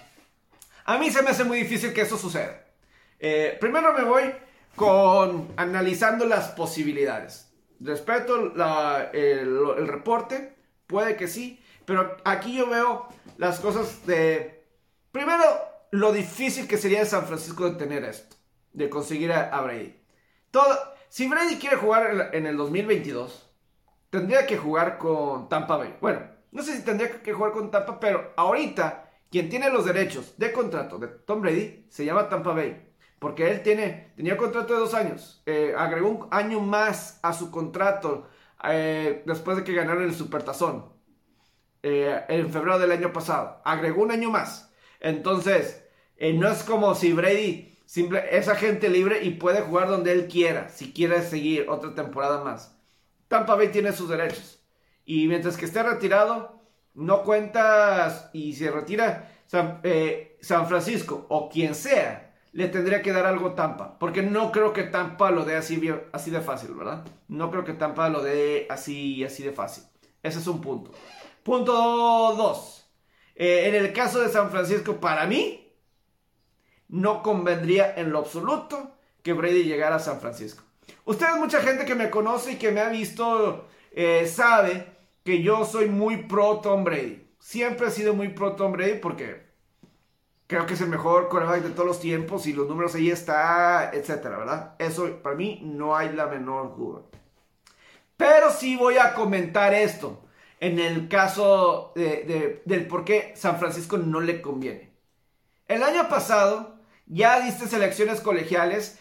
[0.84, 2.64] a mí se me hace muy difícil que eso suceda.
[3.18, 4.32] Eh, primero me voy
[4.76, 7.50] con analizando las posibilidades.
[7.80, 8.52] Respeto
[9.12, 10.54] el, reporte,
[10.86, 14.64] puede que sí, pero aquí yo veo las cosas de...
[15.12, 15.42] Primero,
[15.90, 18.36] lo difícil que sería de San Francisco de tener esto,
[18.72, 19.94] de conseguir a, Brady.
[21.08, 23.50] Si Brady quiere jugar en el 2022,
[24.10, 25.96] tendría que jugar con Tampa Bay.
[26.00, 26.20] Bueno,
[26.50, 30.52] no sé si tendría que jugar con Tampa, pero ahorita quien tiene los derechos de
[30.52, 32.86] contrato de Tom Brady se llama Tampa Bay.
[33.18, 35.42] Porque él tiene, tenía contrato de dos años.
[35.46, 38.28] Eh, agregó un año más a su contrato
[38.64, 40.92] eh, después de que ganaron el Supertazón.
[41.82, 43.60] Eh, en febrero del año pasado.
[43.64, 44.72] Agregó un año más.
[45.00, 45.84] Entonces,
[46.18, 50.68] no es como si Brady simple, es agente libre y puede jugar donde él quiera.
[50.68, 52.76] Si quiere seguir otra temporada más.
[53.28, 54.60] Tampa Bay tiene sus derechos.
[55.04, 56.60] Y mientras que esté retirado,
[56.94, 63.26] no cuentas y se retira, San, eh, Francisco o quien sea le tendría que dar
[63.26, 63.98] algo Tampa.
[63.98, 67.04] Porque no creo que Tampa lo dé así, así de fácil, ¿verdad?
[67.28, 69.84] No creo que Tampa lo dé así, así de fácil.
[70.22, 70.90] Ese es un punto.
[71.42, 71.72] Punto
[72.34, 72.86] 2.
[73.34, 75.65] Eh, en el caso de San Francisco, para mí,
[76.88, 80.62] no convendría en lo absoluto que Brady llegara a San Francisco.
[81.04, 84.86] Ustedes, mucha gente que me conoce y que me ha visto, eh, sabe
[85.24, 87.28] que yo soy muy pro Tom Brady.
[87.38, 89.46] Siempre he sido muy pro Tom Brady porque
[90.46, 93.90] creo que es el mejor quarterback de todos los tiempos y los números ahí está,
[93.92, 94.74] etcétera, ¿verdad?
[94.78, 97.02] Eso para mí no hay la menor duda.
[98.16, 100.22] Pero sí voy a comentar esto
[100.60, 104.92] en el caso del por qué San Francisco no le conviene.
[105.68, 106.75] El año pasado
[107.06, 108.98] ya diste selecciones colegiales,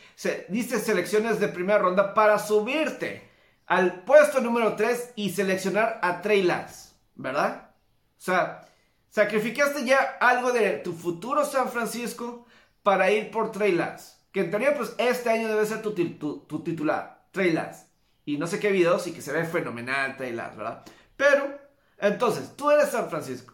[0.48, 3.30] diste selecciones de primera ronda para subirte
[3.66, 7.72] al puesto número 3 y seleccionar a Trey Lance, ¿verdad?
[8.18, 8.68] O sea,
[9.10, 12.46] sacrificaste ya algo de tu futuro San Francisco
[12.84, 14.14] para ir por Trey Lance.
[14.32, 17.88] Que en teoría, pues este año debe ser tu, tu titular, Trey Lance.
[18.26, 20.84] Y no sé qué videos y que se ve fenomenal Trey Lance, ¿verdad?
[21.16, 21.60] Pero,
[21.98, 23.54] entonces, tú eres San Francisco.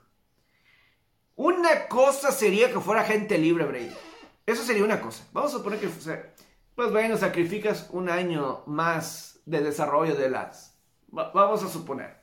[1.36, 3.92] Una cosa sería que fuera gente libre, Brady.
[4.52, 5.24] Eso sería una cosa.
[5.32, 5.88] Vamos a suponer que,
[6.76, 10.78] pues bueno, sacrificas un año más de desarrollo de las.
[11.08, 12.18] vamos a suponer.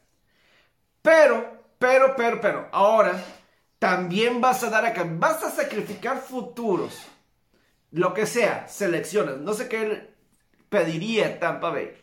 [1.01, 3.19] Pero, pero, pero, pero, ahora
[3.79, 6.99] también vas a dar a vas a sacrificar futuros.
[7.93, 9.39] Lo que sea, selecciones.
[9.39, 10.15] No sé qué
[10.69, 11.97] pediría Tampa Bay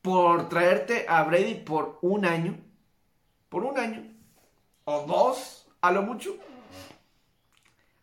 [0.00, 2.58] por traerte a Brady por un año.
[3.50, 4.10] Por un año.
[4.84, 6.38] O dos, a lo mucho.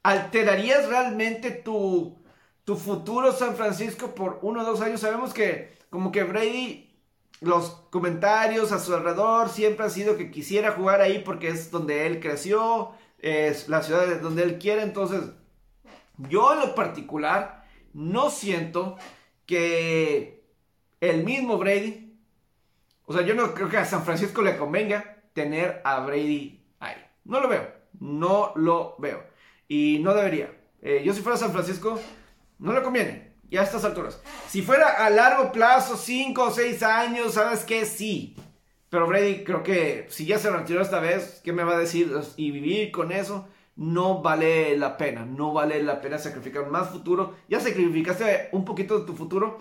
[0.03, 2.17] ¿Alterarías realmente tu,
[2.63, 5.01] tu futuro San Francisco por uno o dos años?
[5.01, 6.89] Sabemos que como que Brady,
[7.41, 12.07] los comentarios a su alrededor siempre ha sido que quisiera jugar ahí porque es donde
[12.07, 14.81] él creció, es la ciudad donde él quiere.
[14.83, 15.21] Entonces,
[16.17, 18.97] yo en lo particular no siento
[19.45, 20.45] que
[20.99, 22.15] el mismo Brady,
[23.05, 26.95] o sea, yo no creo que a San Francisco le convenga tener a Brady ahí.
[27.25, 27.67] No lo veo,
[27.99, 29.30] no lo veo.
[29.73, 30.51] Y no debería.
[30.81, 31.97] Eh, yo si fuera San Francisco,
[32.59, 33.35] no le conviene.
[33.49, 34.21] Y a estas alturas.
[34.49, 37.85] Si fuera a largo plazo, 5 o 6 años, ¿sabes qué?
[37.85, 38.35] Sí.
[38.89, 42.11] Pero Brady, creo que si ya se retiró esta vez, ¿qué me va a decir?
[42.35, 43.47] Y vivir con eso
[43.77, 45.23] no vale la pena.
[45.23, 47.37] No vale la pena sacrificar más futuro.
[47.47, 49.57] Ya sacrificaste un poquito de tu futuro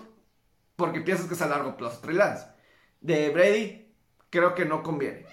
[0.75, 2.01] porque piensas que es a largo plazo.
[2.01, 2.47] Freelance.
[2.99, 3.95] De Brady,
[4.29, 5.25] creo que no conviene.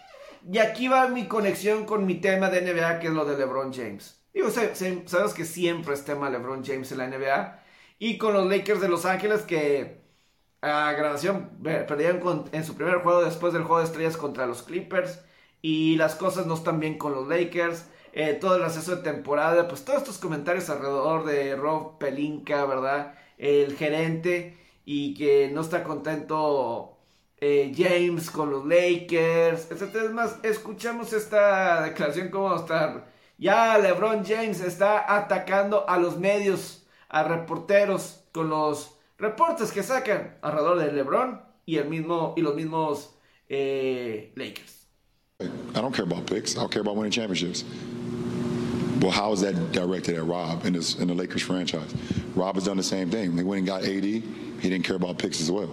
[0.48, 3.72] Y aquí va mi conexión con mi tema de NBA, que es lo de LeBron
[3.72, 4.17] James.
[4.38, 7.60] Digo, sabes que siempre es tema LeBron James en la NBA.
[7.98, 10.00] Y con los Lakers de Los Ángeles que
[10.60, 15.24] a grabación perdieron en su primer juego después del juego de estrellas contra los Clippers.
[15.60, 17.86] Y las cosas no están bien con los Lakers.
[18.12, 23.14] Eh, todo el receso de temporada, pues todos estos comentarios alrededor de Rob Pelinka, ¿verdad?
[23.38, 26.96] El gerente y que no está contento
[27.38, 29.96] eh, James con los Lakers, etc.
[29.96, 36.82] Es más, escuchamos esta declaración como estar ya LeBron James está atacando a los medios,
[37.08, 42.54] a reporteros con los reportes que sacan alrededor de LeBron y el mismo y los
[42.54, 43.10] mismos
[43.48, 44.86] eh, Lakers.
[45.40, 46.56] I don't care about picks.
[46.56, 47.62] I don't care about winning championships.
[49.00, 51.94] Well, how is that directed at Rob in, in the Lakers franchise?
[52.34, 53.36] Rob has done the same thing.
[53.36, 54.02] They went and got AD.
[54.02, 54.22] He
[54.60, 55.72] didn't care about picks as well,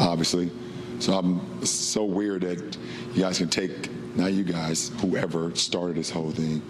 [0.00, 0.50] obviously.
[0.98, 2.76] So I'm so weird that
[3.14, 6.60] you guys can take, not you guys, whoever started this whole thing,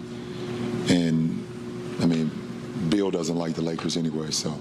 [0.87, 1.45] and
[1.99, 2.31] I mean,
[2.89, 4.57] Bill doesn't like the Lakers anyway, so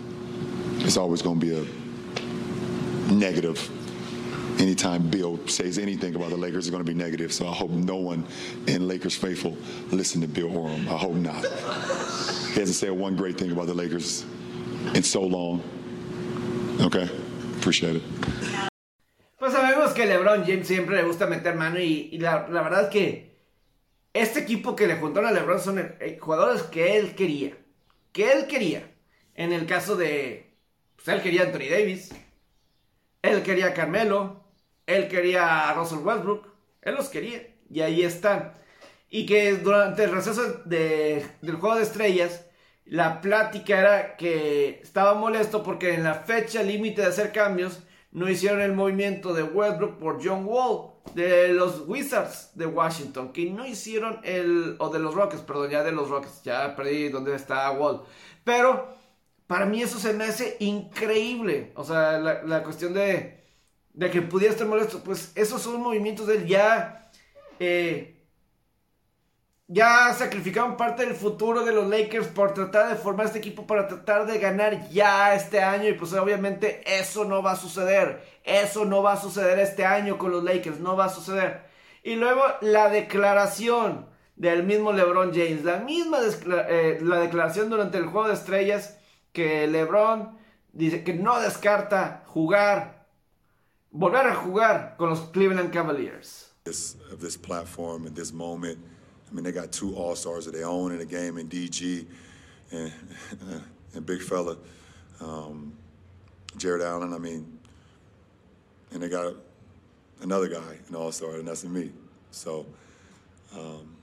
[0.80, 3.70] it's always going to be a negative.
[4.60, 7.32] Anytime Bill says anything about the Lakers, it's going to be negative.
[7.32, 8.26] So I hope no one
[8.66, 9.56] in Lakers faithful
[9.92, 10.88] listen to Bill Oram.
[10.88, 11.44] I hope not.
[11.44, 14.24] He hasn't said one great thing about the Lakers
[14.94, 15.62] in so long.
[16.80, 17.08] Okay,
[17.58, 18.02] appreciate it.
[19.38, 22.84] Pues sabemos que LeBron James siempre le gusta meter mano y, y la, la verdad
[22.86, 23.27] es que
[24.12, 27.56] Este equipo que le juntaron a LeBron son eh, jugadores que él quería.
[28.12, 28.90] Que él quería.
[29.34, 30.56] En el caso de.
[30.96, 32.10] Pues él quería Anthony Davis.
[33.22, 34.44] Él quería a Carmelo.
[34.86, 36.48] Él quería a Russell Westbrook.
[36.82, 37.46] Él los quería.
[37.70, 38.54] Y ahí están.
[39.10, 42.44] Y que durante el receso del juego de estrellas.
[42.84, 47.80] La plática era que estaba molesto porque en la fecha límite de hacer cambios
[48.10, 53.50] no hicieron el movimiento de Westbrook por John Wall de los Wizards de Washington, que
[53.50, 57.34] no hicieron el, o de los Rockets, perdón, ya de los Rockets, ya perdí dónde
[57.34, 58.02] está Wall,
[58.44, 58.88] pero
[59.46, 63.44] para mí eso se me hace increíble, o sea, la, cuestión de,
[63.94, 67.10] de que pudiera estar molesto, pues esos son movimientos de él ya,
[67.58, 68.17] eh,
[69.70, 73.86] ya sacrificaron parte del futuro de los Lakers por tratar de formar este equipo para
[73.86, 78.22] tratar de ganar ya este año y pues obviamente eso no va a suceder.
[78.44, 81.66] Eso no va a suceder este año con los Lakers, no va a suceder.
[82.02, 84.06] Y luego la declaración
[84.36, 86.18] del mismo LeBron James, la misma
[86.68, 88.96] eh, la declaración durante el juego de estrellas
[89.32, 90.38] que LeBron
[90.72, 93.06] dice que no descarta jugar,
[93.90, 96.54] volver a jugar con los Cleveland Cavaliers.
[97.12, 98.78] of this platform this moment.
[99.30, 102.06] I mean, they got two All Stars of their own in the game in DG
[102.70, 102.92] and,
[103.94, 104.56] and Big Fella,
[105.20, 105.72] um,
[106.56, 107.12] Jared Allen.
[107.12, 107.58] I mean,
[108.92, 109.34] and they got
[110.22, 111.90] another guy, an All Star, and that's me.
[112.30, 112.66] So,
[113.54, 113.96] um,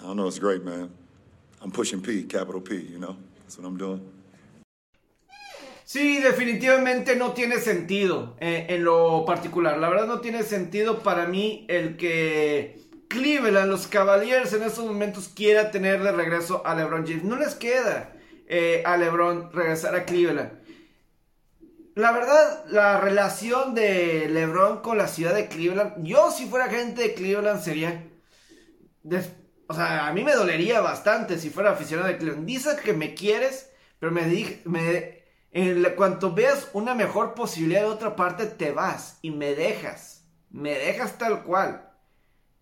[0.00, 0.26] I don't know.
[0.26, 0.90] It's great, man.
[1.60, 2.76] I'm pushing P, capital P.
[2.76, 4.00] You know, that's what I'm doing.
[5.84, 9.78] Sí, definitivamente no tiene sentido eh, en lo particular.
[9.78, 15.28] La verdad no tiene sentido para mí el que Cleveland, los Cavaliers en estos momentos
[15.28, 17.24] quiera tener de regreso a LeBron James.
[17.24, 18.12] No les queda
[18.46, 20.52] eh, a LeBron regresar a Cleveland.
[21.94, 27.02] La verdad, la relación de LeBron con la ciudad de Cleveland, yo si fuera gente
[27.02, 28.04] de Cleveland sería...
[29.66, 32.46] o sea, a mí me dolería bastante si fuera aficionado de Cleveland.
[32.46, 35.18] Dices que me quieres, pero me, dije, me
[35.50, 40.24] en cuanto veas una mejor posibilidad de otra parte, te vas y me dejas.
[40.50, 41.87] Me dejas tal cual.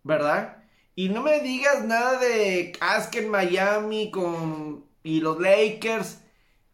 [0.07, 0.59] ¿Verdad?
[0.95, 6.19] Y no me digas nada de ah, en Miami con y los Lakers.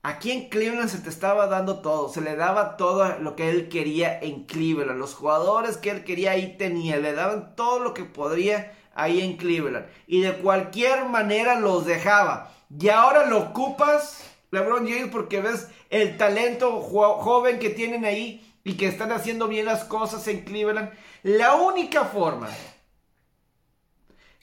[0.02, 3.70] Aquí en Cleveland se te estaba dando todo, se le daba todo lo que él
[3.70, 4.98] quería en Cleveland.
[4.98, 9.38] Los jugadores que él quería ahí tenía, le daban todo lo que podría ahí en
[9.38, 9.86] Cleveland.
[10.06, 12.52] Y de cualquier manera los dejaba.
[12.78, 18.74] Y ahora lo ocupas LeBron James porque ves el talento joven que tienen ahí y
[18.74, 20.90] que están haciendo bien las cosas en Cleveland.
[21.22, 22.50] La única forma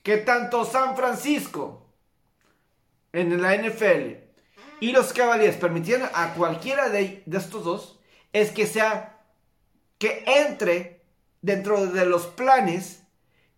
[0.03, 1.85] que tanto San Francisco
[3.11, 4.13] en la NFL
[4.79, 7.99] y los Cavaliers permitieran a cualquiera de, estos dos
[8.33, 9.21] es que sea
[9.97, 11.01] que entre
[11.41, 13.03] dentro de los planes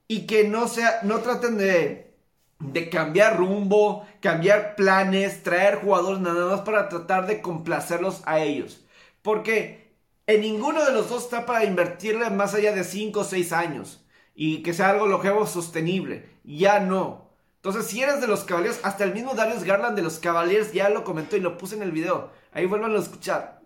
[0.07, 2.11] y que no sea no traten de
[2.59, 8.85] de cambiar rumbo, cambiar planes, traer jugadores nada más para tratar de complacerlos a ellos.
[9.23, 9.95] Porque
[10.27, 14.00] en ninguno de los dos está para invertirle más allá de 5 o 6 años
[14.43, 16.27] y que sea algo longevo sostenible.
[16.43, 17.29] Ya no.
[17.57, 20.89] Entonces, si eres de los Cavaliers, hasta el mismo Darius Garland de los Cavaliers ya
[20.89, 22.31] lo comentó y lo puse en el video.
[22.51, 23.61] Ahí vuelvan a escuchar.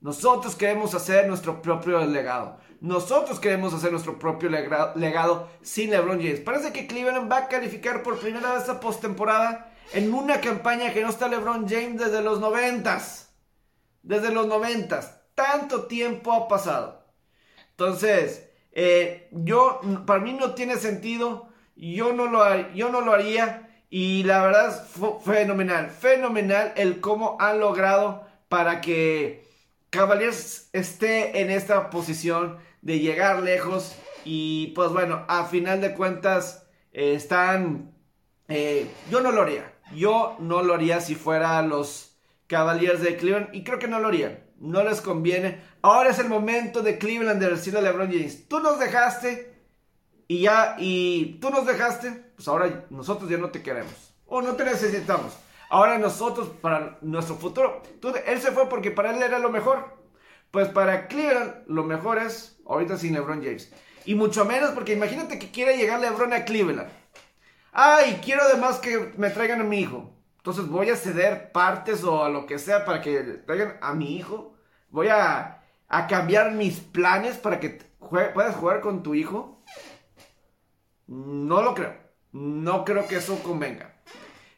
[0.00, 2.56] Nosotros queremos hacer nuestro propio legado.
[2.80, 6.38] Nosotros queremos hacer nuestro propio legado sin LeBron James.
[6.38, 11.02] Parece que Cleveland va a calificar por primera vez a postemporada en una campaña que
[11.02, 13.30] no está LeBron James desde los noventas.
[14.04, 15.22] Desde los noventas.
[15.34, 17.04] Tanto tiempo ha pasado.
[17.70, 18.45] Entonces,
[18.78, 21.48] eh, yo, para mí no tiene sentido.
[21.76, 23.80] Yo no lo, yo no lo haría.
[23.88, 25.88] Y la verdad es fenomenal.
[25.88, 29.48] Fenomenal el cómo han logrado para que
[29.88, 33.96] Cavaliers esté en esta posición de llegar lejos.
[34.26, 37.94] Y pues bueno, a final de cuentas eh, están...
[38.48, 39.72] Eh, yo no lo haría.
[39.94, 43.54] Yo no lo haría si fuera los Cavaliers de Cleveland.
[43.54, 44.45] Y creo que no lo harían.
[44.58, 45.60] No les conviene.
[45.82, 48.48] Ahora es el momento de Cleveland de decirle a LeBron James.
[48.48, 49.54] Tú nos dejaste.
[50.28, 52.10] Y ya, y tú nos dejaste.
[52.34, 54.14] Pues ahora nosotros ya no te queremos.
[54.26, 55.36] O no te necesitamos.
[55.68, 57.82] Ahora nosotros, para nuestro futuro,
[58.26, 59.96] él se fue porque para él era lo mejor.
[60.50, 63.72] Pues para Cleveland, lo mejor es ahorita sin LeBron James.
[64.04, 66.88] Y mucho menos porque imagínate que quiere llegar LeBron a Cleveland.
[67.72, 70.15] Ay, quiero además que me traigan a mi hijo.
[70.46, 74.14] Entonces voy a ceder partes o a lo que sea para que traigan a mi
[74.16, 74.54] hijo.
[74.90, 79.60] Voy a, a cambiar mis planes para que puedas jugar con tu hijo.
[81.08, 81.96] No lo creo.
[82.30, 83.96] No creo que eso convenga.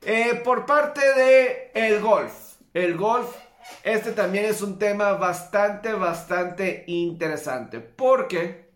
[0.03, 2.34] Eh, por parte de el golf.
[2.74, 3.34] El golf,
[3.82, 7.80] este también es un tema bastante, bastante interesante.
[7.80, 8.74] Porque,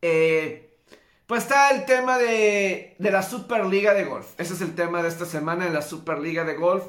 [0.00, 0.65] eh,
[1.26, 4.38] pues está el tema de, de la Superliga de Golf.
[4.38, 6.84] Ese es el tema de esta semana en la Superliga de Golf.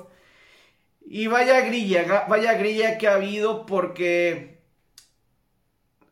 [1.02, 4.62] Y vaya grilla, vaya grilla que ha habido porque...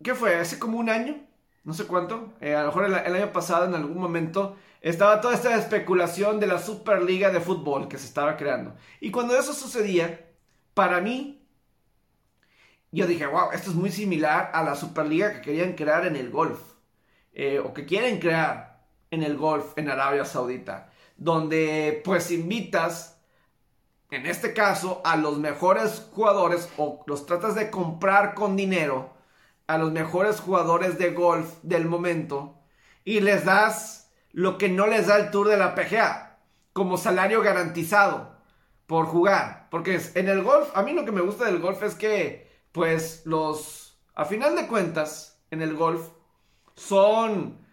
[0.04, 0.36] ¿Qué fue?
[0.36, 1.26] ¿Hace como un año?
[1.64, 2.34] No sé cuánto.
[2.42, 6.48] Eh, a lo mejor el año pasado en algún momento estaba toda esta especulación de
[6.48, 8.76] la Superliga de fútbol que se estaba creando.
[9.02, 10.28] Y cuando eso sucedía,
[10.74, 11.42] para mí,
[12.92, 16.30] yo dije, wow, esto es muy similar a la Superliga que querían crear en el
[16.30, 16.75] golf.
[17.36, 18.82] Eh, o que quieren crear
[19.12, 20.90] en el golf en Arabia Saudita.
[21.18, 23.22] Donde pues invitas,
[24.10, 29.14] en este caso, a los mejores jugadores o los tratas de comprar con dinero
[29.68, 32.60] a los mejores jugadores de golf del momento
[33.04, 36.40] y les das lo que no les da el Tour de la PGA,
[36.74, 38.36] como salario garantizado
[38.86, 39.68] por jugar.
[39.72, 43.22] Porque en el golf, a mí lo que me gusta del golf es que, pues,
[43.26, 46.10] los, a final de cuentas, en el golf,
[46.76, 47.66] son,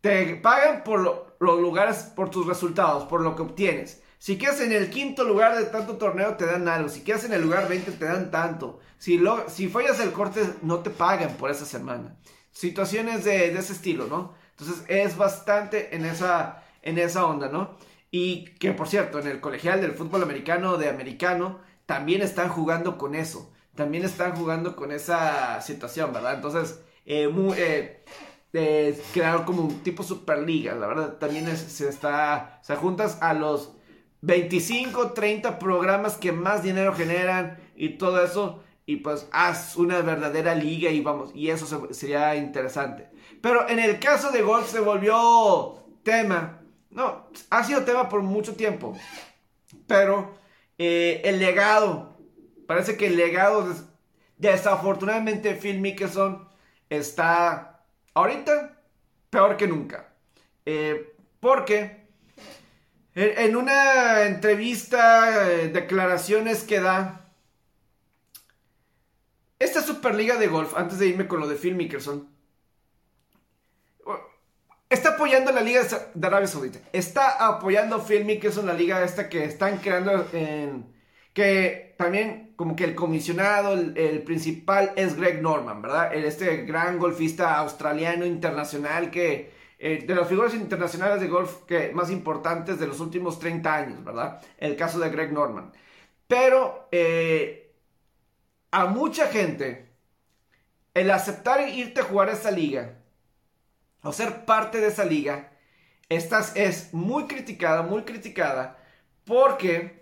[0.00, 4.02] te pagan por los lugares, por tus resultados, por lo que obtienes.
[4.18, 6.88] Si quedas en el quinto lugar de tanto torneo, te dan algo.
[6.88, 8.78] Si quedas en el lugar 20, te dan tanto.
[8.98, 12.16] Si, lo, si fallas el corte, no te pagan por esa semana.
[12.52, 14.34] Situaciones de, de ese estilo, ¿no?
[14.50, 17.76] Entonces es bastante en esa, en esa onda, ¿no?
[18.12, 22.98] Y que por cierto, en el colegial del fútbol americano de americano, también están jugando
[22.98, 23.52] con eso.
[23.74, 26.34] También están jugando con esa situación, ¿verdad?
[26.34, 28.04] Entonces, eh, eh,
[28.52, 33.34] eh, crearon como un tipo superliga, la verdad, también se está, o sea, juntas a
[33.34, 33.74] los
[34.20, 40.54] 25, 30 programas que más dinero generan y todo eso, y pues haz una verdadera
[40.54, 43.10] liga y vamos, y eso sería interesante.
[43.40, 48.54] Pero en el caso de golf se volvió tema, no, ha sido tema por mucho
[48.54, 48.96] tiempo,
[49.86, 50.34] pero
[50.78, 52.16] el legado,
[52.66, 53.74] parece que el legado,
[54.36, 56.51] desafortunadamente Phil Mickelson,
[56.98, 57.84] está
[58.14, 58.80] ahorita
[59.30, 60.12] peor que nunca.
[60.66, 62.02] Eh, porque
[63.14, 67.30] en una entrevista, eh, declaraciones que da,
[69.58, 72.28] esta Superliga de Golf, antes de irme con lo de Phil Mickelson,
[74.88, 75.82] está apoyando la Liga
[76.14, 76.78] de Arabia Saudita.
[76.92, 80.92] Está apoyando Phil Mickelson, la liga esta que están creando en...
[81.32, 86.12] Que también como que el comisionado, el, principal es Greg Norman, ¿verdad?
[86.12, 92.10] Este gran golfista australiano internacional que, eh, de las figuras internacionales de golf que, más
[92.10, 94.42] importantes de los últimos 30 años, ¿verdad?
[94.58, 95.72] El caso de Greg Norman.
[96.26, 97.72] Pero eh,
[98.72, 99.92] a mucha gente,
[100.94, 102.98] el aceptar irte a jugar a esa liga,
[104.02, 105.52] o ser parte de esa liga,
[106.08, 108.76] esta es muy criticada, muy criticada,
[109.24, 110.01] porque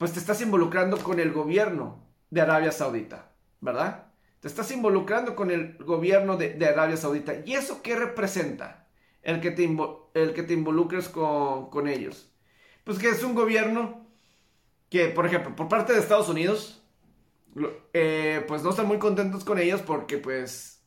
[0.00, 4.06] pues te estás involucrando con el gobierno de Arabia Saudita, ¿verdad?
[4.40, 7.34] Te estás involucrando con el gobierno de, Arabia Saudita.
[7.44, 8.88] ¿Y eso qué representa?
[9.20, 9.68] El que te,
[10.14, 12.32] el que te involucres con, ellos.
[12.82, 14.06] Pues que es un gobierno
[14.88, 16.82] que, por ejemplo, por parte de Estados Unidos,
[17.92, 20.79] eh, pues no están muy contentos con ellos porque pues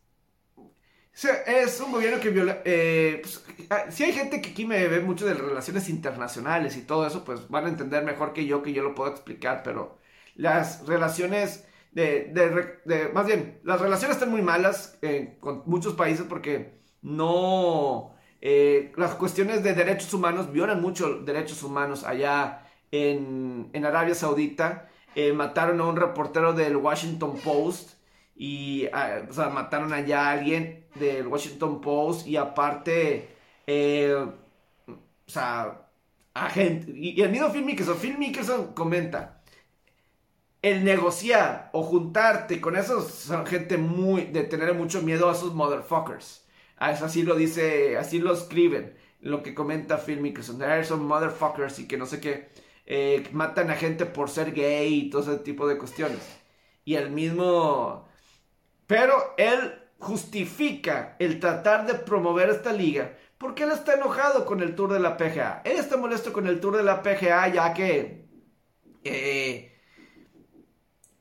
[1.14, 2.62] es un gobierno que viola.
[2.66, 6.82] Eh, pues, ah, si hay gente que aquí me ve mucho de relaciones internacionales y
[6.82, 9.98] todo eso, pues van a entender mejor que yo, que yo lo puedo explicar, pero
[10.36, 13.12] las relaciones de.
[13.14, 18.16] más bien, las relaciones están muy malas eh, con muchos países porque no.
[18.42, 24.90] Eh, las cuestiones de derechos humanos violan mucho derechos humanos allá en, en Arabia Saudita.
[25.36, 27.92] mataron a un reportero del Washington Post
[28.36, 33.30] y ah, o sea, mataron allá a alguien del Washington Post y aparte,
[33.68, 34.16] eh,
[34.88, 35.88] o sea,
[36.34, 39.42] a gente, y, el mismo Phil Mickelson, Phil Mickelson comenta,
[40.62, 45.54] el negociar o juntarte con esos son gente muy, de tener mucho miedo a esos
[45.54, 46.46] motherfuckers.
[46.78, 51.88] Ah, así lo dice, así lo escriben, lo que comenta Phil Mickelson, son motherfuckers y
[51.88, 52.50] que no sé qué,
[52.86, 56.22] eh, matan a gente por ser gay y todo ese tipo de cuestiones.
[56.86, 58.06] Y el mismo
[58.88, 59.74] pero él
[60.04, 65.00] justifica el tratar de promover esta liga porque él está enojado con el Tour de
[65.00, 65.62] la PGA.
[65.66, 68.26] Él está molesto con el Tour de la PGA ya que...
[69.04, 69.70] Eh,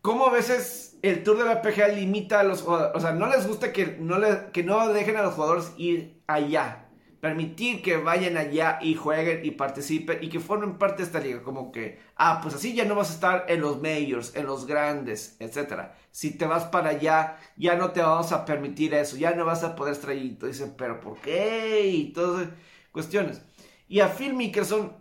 [0.00, 3.26] como a veces el Tour de la PGA limita a los jugadores, o sea, no
[3.28, 6.81] les gusta que no, le, que no dejen a los jugadores ir allá
[7.22, 11.40] permitir que vayan allá y jueguen y participen y que formen parte de esta liga.
[11.44, 14.66] Como que, ah, pues así ya no vas a estar en los majors, en los
[14.66, 15.92] grandes, etc.
[16.10, 19.62] Si te vas para allá, ya no te vamos a permitir eso, ya no vas
[19.62, 20.36] a poder estar ahí.
[20.42, 21.86] Dicen, pero ¿por qué?
[21.86, 22.48] Y todas
[22.90, 23.40] cuestiones.
[23.86, 24.92] Y a Phil Mickelson,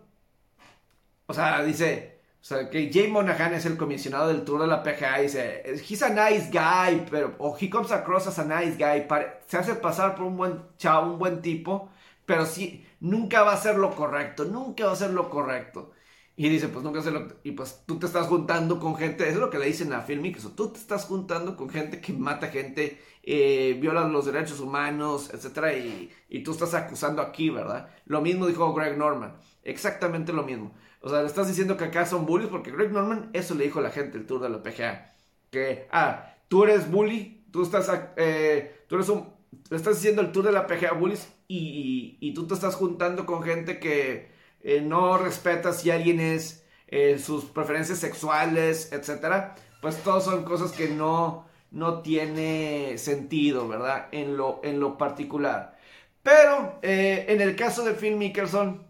[1.26, 4.84] o sea, dice, o sea, que Jay Monahan es el comisionado del Tour de la
[4.84, 5.18] PGA.
[5.18, 9.08] Dice, he's a nice guy, pero, o he comes across as a nice guy.
[9.48, 11.90] se hace pasar por un buen chavo, un buen tipo
[12.26, 15.92] pero sí, nunca va a ser lo correcto, nunca va a ser lo correcto.
[16.34, 17.28] Y dice, pues nunca se lo...
[17.42, 20.00] Y pues tú te estás juntando con gente, eso es lo que le dicen a
[20.00, 24.60] Phil Mickelson, tú te estás juntando con gente que mata gente, eh, viola los derechos
[24.60, 25.76] humanos, etc.
[25.76, 27.90] Y, y, tú estás acusando aquí, ¿verdad?
[28.06, 30.72] Lo mismo dijo Greg Norman, exactamente lo mismo.
[31.02, 33.80] O sea, le estás diciendo que acá son bullies porque Greg Norman, eso le dijo
[33.80, 35.14] a la gente el tour de la PGA.
[35.50, 39.28] Que, ah, tú eres bully, tú estás, eh, tú eres un,
[39.68, 43.42] le estás diciendo el tour de la PGA bullies y, tú te estás juntando con
[43.42, 44.30] gente que
[44.62, 50.72] eh, no respeta si alguien es eh, sus preferencias sexuales, etcétera, pues todas son cosas
[50.72, 54.08] que no, no tiene sentido, ¿verdad?
[54.12, 55.78] En lo, en lo particular.
[56.22, 58.86] Pero eh, en el caso de Phil Mickelson,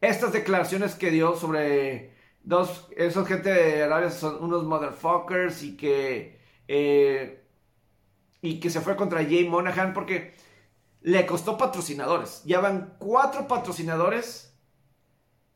[0.00, 2.12] estas declaraciones que dio sobre
[2.42, 6.40] dos, esos gente de Arabia son unos motherfuckers y que,
[8.40, 10.34] y que se fue contra Jay Monahan porque
[11.06, 12.42] le costó patrocinadores.
[12.44, 14.52] Ya van cuatro patrocinadores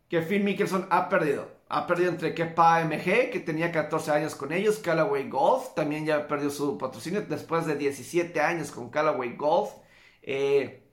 [0.09, 1.51] que Phil Mickelson ha perdido.
[1.69, 6.29] Ha perdido entre Kepa MG, que tenía 14 años con ellos, Callaway Golf, también ya
[6.29, 9.71] perdió su patrocinio después de 17 años con Callaway Golf.
[10.23, 10.89] Eh,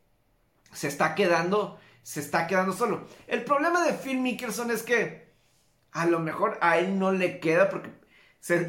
[0.74, 3.05] se está quedando, se está quedando solo.
[3.28, 5.34] El problema de Phil Mickelson es que
[5.91, 7.91] a lo mejor a él no le queda porque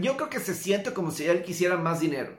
[0.02, 2.36] yo creo que se siente como si él quisiera más dinero.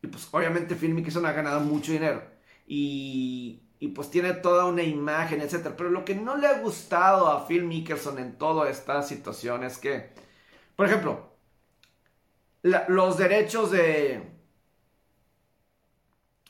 [0.00, 2.37] Y pues obviamente Phil Mickelson ha ganado mucho dinero.
[2.70, 5.70] Y, y pues tiene toda una imagen, etc.
[5.76, 9.78] Pero lo que no le ha gustado a Phil Mickelson en toda esta situación es
[9.78, 10.10] que,
[10.74, 11.32] por ejemplo,
[12.62, 14.36] los derechos de...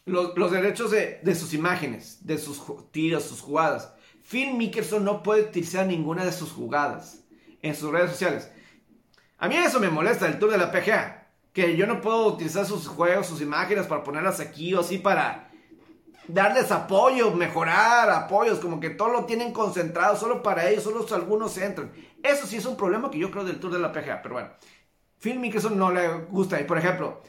[0.07, 3.93] Los, derechos de, sus imágenes, de sus tiros, sus jugadas.
[4.27, 7.25] Phil Mickelson no puede utilizar ninguna de sus jugadas
[7.61, 8.51] en sus redes sociales.
[9.37, 11.29] A mí eso me molesta el tour de la PGA.
[11.53, 15.48] Que yo no puedo utilizar sus juegos, sus imágenes para ponerlas aquí o así para
[16.29, 21.57] darles apoyo, mejorar apoyos, como que todo lo tienen concentrado solo para ellos, solo algunos
[21.59, 21.91] entran.
[22.23, 24.51] Eso sí es un problema que yo creo del Tour de la PGA, pero bueno,
[25.19, 26.61] Phil Mickelson no le gusta.
[26.61, 27.23] Y por ejemplo,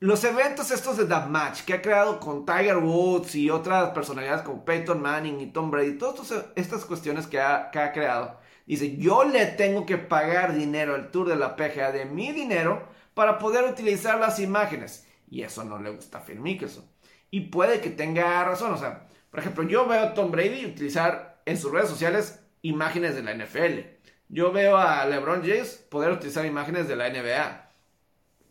[0.00, 4.42] los eventos estos de The Match que ha creado con Tiger Woods y otras personalidades
[4.42, 8.96] como Peyton Manning y Tom Brady, todas estas cuestiones que ha, que ha creado, dice,
[8.96, 13.38] yo le tengo que pagar dinero al Tour de la PGA de mi dinero para
[13.38, 15.06] poder utilizar las imágenes.
[15.28, 16.84] Y eso no le gusta a Phil Mickelson.
[17.30, 18.72] Y puede que tenga razón.
[18.72, 23.14] O sea, por ejemplo, yo veo a Tom Brady utilizar en sus redes sociales imágenes
[23.14, 23.80] de la NFL.
[24.28, 27.70] Yo veo a LeBron James poder utilizar imágenes de la NBA.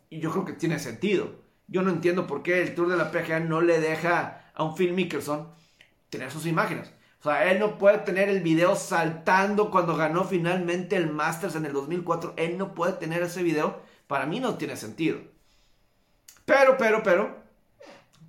[0.09, 1.39] Y yo creo que tiene sentido.
[1.67, 4.75] Yo no entiendo por qué el Tour de la PGA no le deja a un
[4.75, 5.49] Phil Mickelson
[6.09, 6.91] tener sus imágenes.
[7.19, 11.65] O sea, él no puede tener el video saltando cuando ganó finalmente el Masters en
[11.65, 12.33] el 2004.
[12.37, 13.81] Él no puede tener ese video.
[14.07, 15.19] Para mí no tiene sentido.
[16.45, 17.43] Pero, pero, pero,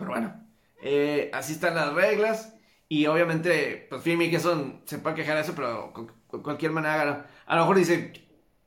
[0.01, 0.35] pero bueno,
[0.83, 2.55] eh, así están las reglas.
[2.89, 6.11] Y obviamente, pues Phil Mickelson se puede quejar de eso, pero con,
[6.43, 8.13] cualquier manera, a lo mejor dice,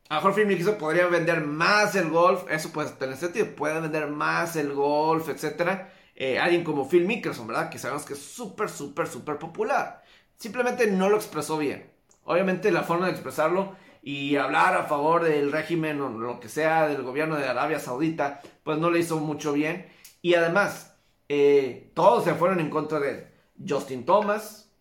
[0.07, 3.81] a lo mejor Phil Mickelson podría vender más el golf, eso puede tener sentido, puede
[3.81, 5.87] vender más el golf, etc.
[6.15, 7.69] Eh, alguien como Phil Mickelson, ¿verdad?
[7.69, 10.03] Que sabemos que es súper, súper, súper popular.
[10.37, 11.91] Simplemente no lo expresó bien.
[12.23, 16.87] Obviamente la forma de expresarlo y hablar a favor del régimen o lo que sea
[16.87, 19.87] del gobierno de Arabia Saudita, pues no le hizo mucho bien.
[20.21, 20.92] Y además,
[21.29, 23.27] eh, todos se fueron en contra de
[23.67, 24.71] Justin Thomas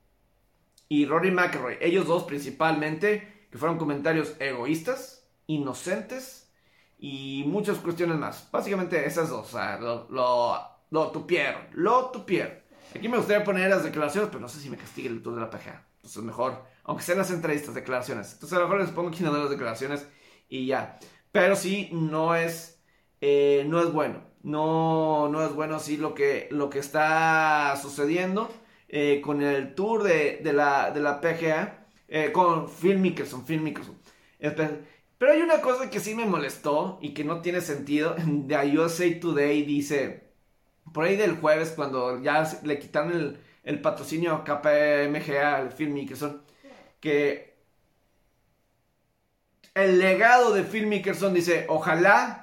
[0.88, 1.78] y Rory McIlroy.
[1.80, 6.50] Ellos dos principalmente, que fueron comentarios egoístas, inocentes
[6.98, 8.48] y muchas cuestiones más.
[8.50, 10.58] Básicamente esas dos, o sea, lo, lo,
[10.90, 11.62] lo tupieron.
[12.94, 15.40] Aquí me gustaría poner las declaraciones, pero no sé si me castigue el tour de
[15.40, 15.86] la PGA.
[15.96, 18.32] Entonces mejor, aunque sean las entrevistas, declaraciones.
[18.34, 20.06] Entonces a lo mejor les pongo aquí una de las declaraciones
[20.48, 20.98] y ya.
[21.30, 22.82] Pero sí, no es,
[23.20, 28.50] eh, no es bueno no, no es bueno así lo que, lo que está sucediendo
[28.88, 33.96] eh, con el tour de, la, de la PGA, eh, con Phil Mickelson, Phil Mickelson.
[35.18, 38.16] Pero hay una cosa que sí me molestó y que no tiene sentido.
[38.26, 40.32] De USA Today dice,
[40.92, 46.42] por ahí del jueves, cuando ya le quitaron el, el patrocinio a al Phil Mickelson,
[47.00, 47.54] que
[49.74, 52.41] el legado de Phil Mickelson dice, ojalá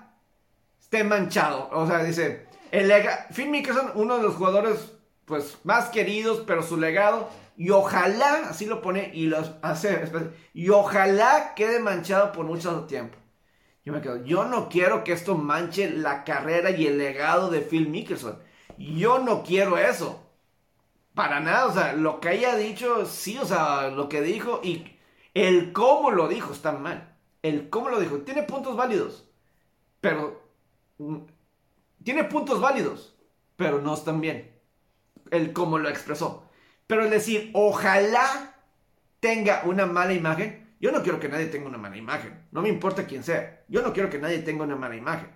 [0.89, 1.69] esté manchado.
[1.71, 2.91] O sea, dice, el
[3.31, 4.93] Phil Mickelson, uno de los jugadores
[5.25, 10.09] pues más queridos, pero su legado, y ojalá, así lo pone, y los hace,
[10.55, 13.15] y ojalá quede manchado por mucho tiempo.
[13.85, 17.61] Yo me quedo, yo no quiero que esto manche la carrera y el legado de
[17.61, 18.39] Phil Mickelson.
[18.79, 20.25] Yo no quiero eso.
[21.13, 24.97] Para nada, o sea, lo que haya dicho, sí, o sea, lo que dijo y
[25.35, 27.15] el cómo lo dijo está mal.
[27.43, 29.27] El cómo lo dijo, tiene puntos válidos.
[30.01, 30.48] Pero
[32.03, 33.15] tiene puntos válidos,
[33.55, 34.55] pero no están bien.
[35.31, 36.49] El cómo lo expresó.
[36.87, 38.55] Pero el decir, ojalá
[39.19, 42.47] tenga una mala imagen, yo no quiero que nadie tenga una mala imagen.
[42.51, 43.63] No me importa quién sea.
[43.67, 45.29] Yo no quiero que nadie tenga una mala imagen.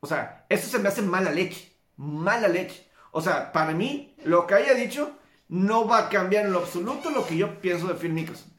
[0.00, 1.72] O sea, eso se me hace mala leche.
[1.96, 2.88] Mala leche.
[3.10, 5.16] O sea, para mí, lo que haya dicho
[5.48, 8.52] no va a cambiar en lo absoluto lo que yo pienso de Phil Mickelson.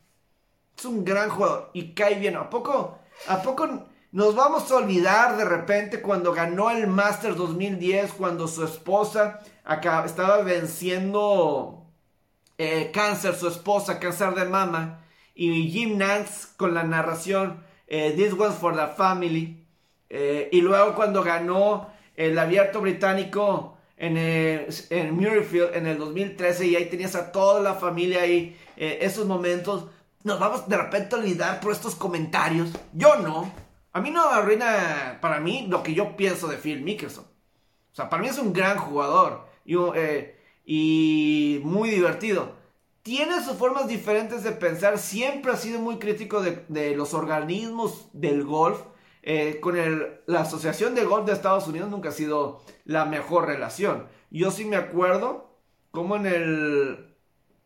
[0.76, 2.36] Es un gran jugador y cae bien.
[2.36, 3.00] ¿A poco?
[3.28, 8.64] ¿A poco nos vamos a olvidar de repente cuando ganó el Masters 2010, cuando su
[8.64, 9.42] esposa
[10.06, 11.86] estaba venciendo
[12.58, 15.06] eh, cáncer, su esposa, cáncer de mama,
[15.36, 19.68] y Jim Nance con la narración eh, This One's for the Family,
[20.10, 26.66] eh, y luego cuando ganó el abierto británico en, el, en Murrayfield en el 2013
[26.66, 29.88] y ahí tenías a toda la familia ahí, esos momentos.
[30.24, 32.70] Nos vamos de repente a olvidar por estos comentarios.
[32.94, 33.66] Yo no.
[33.98, 37.24] A mí no arruina para mí lo que yo pienso de Phil Mickelson.
[37.24, 42.52] O sea, para mí es un gran jugador y, eh, muy divertido.
[43.02, 44.99] Tiene sus formas diferentes de pensar.
[44.99, 48.80] Siempre ha sido muy crítico de, de los organismos del golf.
[49.24, 53.48] Eh, con el, la Asociación de Golf de Estados Unidos nunca ha sido la mejor
[53.48, 54.07] relación.
[54.30, 55.57] Yo sí me acuerdo
[55.90, 57.15] como en el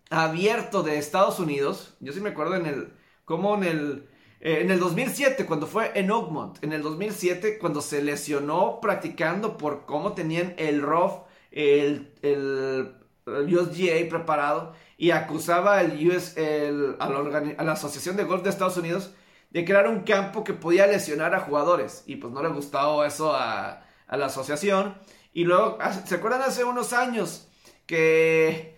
[0.09, 2.93] abierto de Estados Unidos, yo sí me acuerdo en el,
[3.25, 4.10] como en el,
[4.41, 9.57] eh, en el 2007, cuando fue en Oakmont, en el 2007, cuando se lesionó practicando
[9.57, 12.95] por cómo tenían el ROF, el, el,
[13.26, 18.49] USGA preparado, y acusaba el US, el, a, la a la Asociación de Golf de
[18.49, 19.13] Estados Unidos
[19.51, 22.03] de crear un campo que podía lesionar a jugadores.
[22.05, 24.95] Y pues no le gustaba eso a, a la asociación.
[25.34, 27.47] Y luego, ¿se acuerdan hace unos años
[27.85, 28.77] que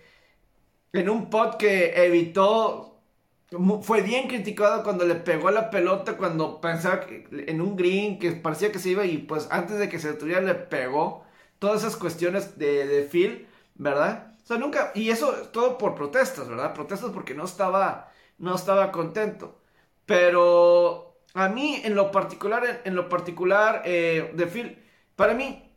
[0.92, 2.93] en un pod que evitó,
[3.82, 8.32] fue bien criticado cuando le pegó la pelota, cuando pensaba que, en un green que
[8.32, 11.24] parecía que se iba y pues antes de que se detuviera le pegó?
[11.58, 14.34] Todas esas cuestiones de, de Phil, ¿verdad?
[14.42, 16.74] O sea, nunca, y eso todo por protestas, ¿verdad?
[16.74, 19.58] Protestas porque no estaba, no estaba contento.
[20.06, 24.78] Pero a mí, en lo particular, en, lo particular eh, de Phil,
[25.16, 25.72] para mí,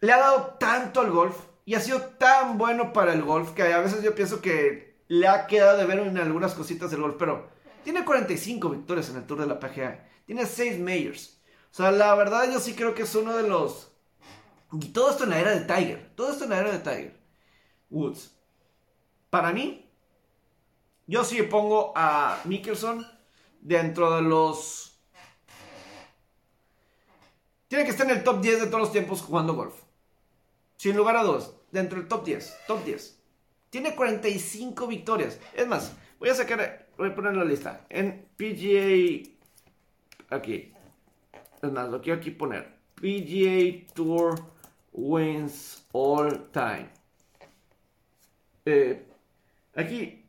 [0.00, 3.62] le ha dado tanto al golf y ha sido tan bueno para el golf que
[3.62, 7.16] a veces yo pienso que le ha quedado de ver en algunas cositas del golf,
[7.18, 7.48] pero
[7.82, 11.40] tiene 45 victorias en el Tour de la PGA, tiene 6 majors.
[11.72, 13.92] O sea, la verdad yo sí creo que es uno de los...
[14.72, 17.18] Y todo esto en la era de Tiger, todo esto en la era de Tiger.
[17.90, 18.36] Woods.
[19.30, 19.90] Para mí,
[21.06, 23.06] yo sí pongo a Mickelson
[23.60, 25.00] dentro de los...
[27.68, 29.74] Tiene que estar en el top 10 de todos los tiempos jugando golf.
[30.76, 31.54] Sin lugar a dos.
[31.70, 32.56] Dentro del top 10.
[32.66, 33.17] Top 10.
[33.70, 35.38] Tiene 45 victorias.
[35.54, 36.86] Es más, voy a sacar...
[36.96, 37.86] Voy a poner la lista.
[37.88, 39.28] En PGA...
[40.30, 40.72] Aquí.
[41.62, 42.78] Es más, lo quiero aquí poner.
[42.94, 44.38] PGA Tour
[44.92, 46.88] wins all time.
[48.64, 49.06] Eh,
[49.74, 50.24] aquí.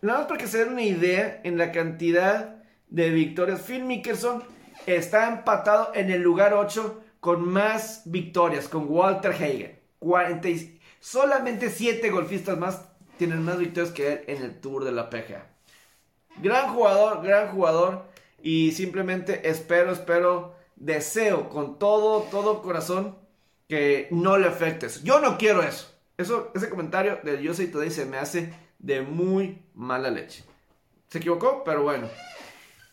[0.00, 3.62] Nada más para que se den una idea en la cantidad de victorias.
[3.62, 4.42] Phil Mickelson
[4.86, 9.78] está empatado en el lugar 8 con más victorias, con Walter Hagen.
[10.00, 10.48] 40
[11.02, 12.88] solamente 7 golfistas más
[13.18, 15.46] tienen más victorias que él en el Tour de la PGA.
[16.40, 18.06] Gran jugador, gran jugador.
[18.40, 23.16] Y simplemente espero, espero, deseo con todo, todo corazón
[23.68, 25.00] que no le afecte eso.
[25.02, 25.92] Yo no quiero eso.
[26.16, 30.44] Eso, ese comentario del Yo Soy Today se me hace de muy mala leche.
[31.08, 32.08] Se equivocó, pero bueno.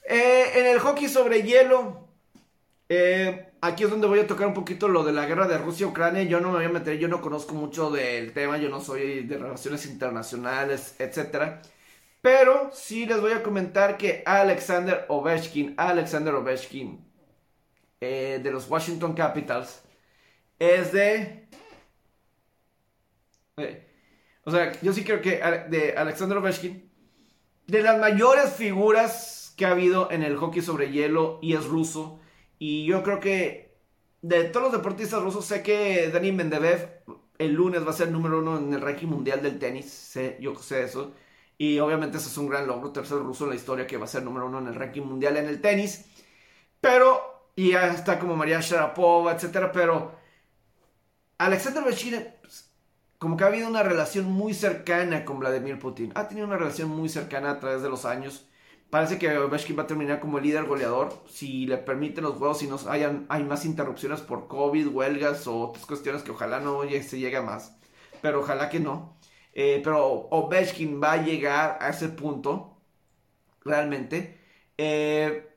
[0.07, 2.07] Eh, en el hockey sobre hielo,
[2.87, 6.23] eh, aquí es donde voy a tocar un poquito lo de la guerra de Rusia-Ucrania.
[6.23, 9.23] Yo no me voy a meter, yo no conozco mucho del tema, yo no soy
[9.23, 11.61] de relaciones internacionales, etc.
[12.21, 17.05] Pero sí les voy a comentar que Alexander Ovechkin, Alexander Ovechkin,
[18.01, 19.81] eh, de los Washington Capitals,
[20.57, 21.47] es de...
[24.43, 26.89] o sea, yo sí creo que de Alexander Ovechkin,
[27.67, 32.19] de las mayores figuras que ha habido en el hockey sobre hielo y es ruso.
[32.59, 33.75] Y yo creo que
[34.21, 36.99] de todos los deportistas rusos, sé que Dani Mendebev
[37.39, 39.89] el lunes va a ser número uno en el ranking mundial del tenis.
[39.89, 41.13] Sé, yo sé eso.
[41.57, 44.07] Y obviamente ese es un gran logro, tercer ruso en la historia que va a
[44.07, 46.05] ser número uno en el ranking mundial en el tenis.
[46.81, 49.71] Pero, y ya está como María Sharapova, etcétera.
[49.71, 50.13] Pero
[51.37, 52.27] Alexander Ovechkin,
[53.17, 56.11] como que ha habido una relación muy cercana con Vladimir Putin.
[56.15, 58.48] Ha tenido una relación muy cercana a través de los años.
[58.89, 62.67] Parece que Ovechkin va a terminar como líder goleador si le permiten los juegos, si
[62.67, 67.19] no hayan, hay más interrupciones por COVID, huelgas o otras cuestiones que ojalá no se
[67.19, 67.77] llegue más.
[68.21, 69.15] Pero ojalá que no.
[69.53, 72.81] Eh, pero Ovechkin va a llegar a ese punto,
[73.63, 74.39] realmente.
[74.77, 75.47] Eh,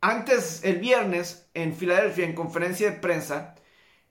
[0.00, 3.54] antes, el viernes, en Filadelfia, en conferencia de prensa,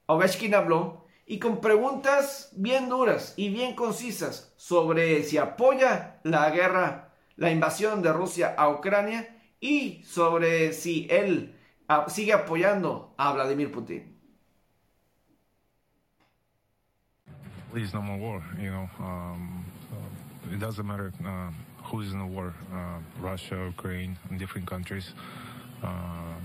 [0.05, 7.09] Ovechkin habló y con preguntas bien duras y bien concisas sobre si apoya la guerra
[7.40, 9.28] la invasión de Rusia a Ucrania
[9.61, 11.56] y sobre si él
[11.90, 14.03] uh, sigue apoyando a Vladimir Putin.
[17.72, 18.44] Please, no more war.
[18.60, 21.52] You know, um, uh, it doesn't matter uh,
[21.84, 25.14] who is in the war, uh, Russia, Ukraine, in different countries.
[25.82, 26.36] Uh,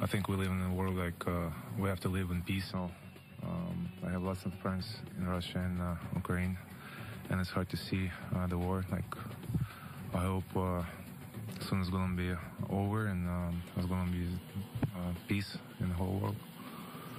[0.00, 2.66] I think we live in a world like uh, we have to live in peace.
[2.70, 2.90] So,
[3.42, 6.56] um, I have lots of friends in Russia and uh, Ukraine,
[7.30, 8.10] and it's hard to see
[8.48, 8.84] the war.
[8.92, 9.16] Like
[10.12, 10.82] I hope uh,
[11.60, 12.34] soon it's gonna be
[12.68, 14.26] over and um, there's gonna be
[14.96, 16.36] uh, peace in the whole world.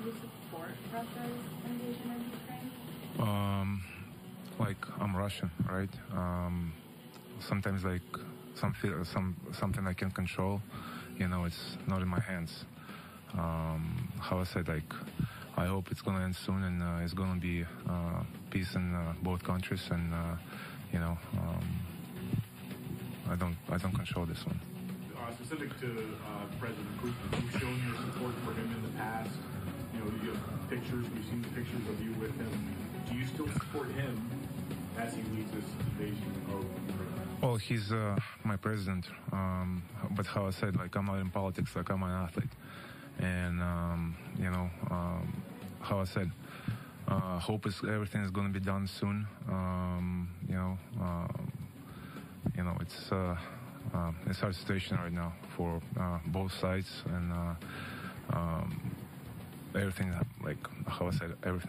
[0.01, 1.31] Do you support Russia's
[1.65, 2.21] invasion of
[3.19, 3.27] Ukraine?
[3.29, 3.83] Um,
[4.59, 5.89] like I'm Russian, right?
[6.13, 6.73] Um,
[7.39, 8.01] sometimes like
[8.55, 10.61] some feel, some something I can control,
[11.17, 12.65] you know, it's not in my hands.
[13.33, 14.93] Um, how I said, like
[15.55, 19.13] I hope it's gonna end soon and uh, it's gonna be uh, peace in uh,
[19.23, 20.35] both countries, and uh,
[20.91, 21.65] you know, um,
[23.31, 24.59] I don't I don't control this one.
[25.17, 29.31] uh, specific to uh, President Putin, you've shown your support for him in the past.
[29.93, 32.75] You know, you have pictures, we've seen the pictures of you with him.
[33.09, 34.29] Do you still support him
[34.97, 37.27] as he leads this invasion of Ukraine?
[37.41, 41.73] Well, he's uh, my president, um, but how I said, like I'm not in politics,
[41.75, 42.53] like I'm an athlete,
[43.19, 45.41] and um, you know, um,
[45.79, 46.29] how I said,
[47.07, 49.25] uh, hope is everything is going to be done soon.
[49.49, 51.50] Um, you know, um,
[52.61, 53.35] you know, it's uh,
[53.93, 54.11] uh,
[54.53, 57.55] situation right now for uh, both sides, and uh,
[58.37, 58.91] um,
[59.75, 60.13] everything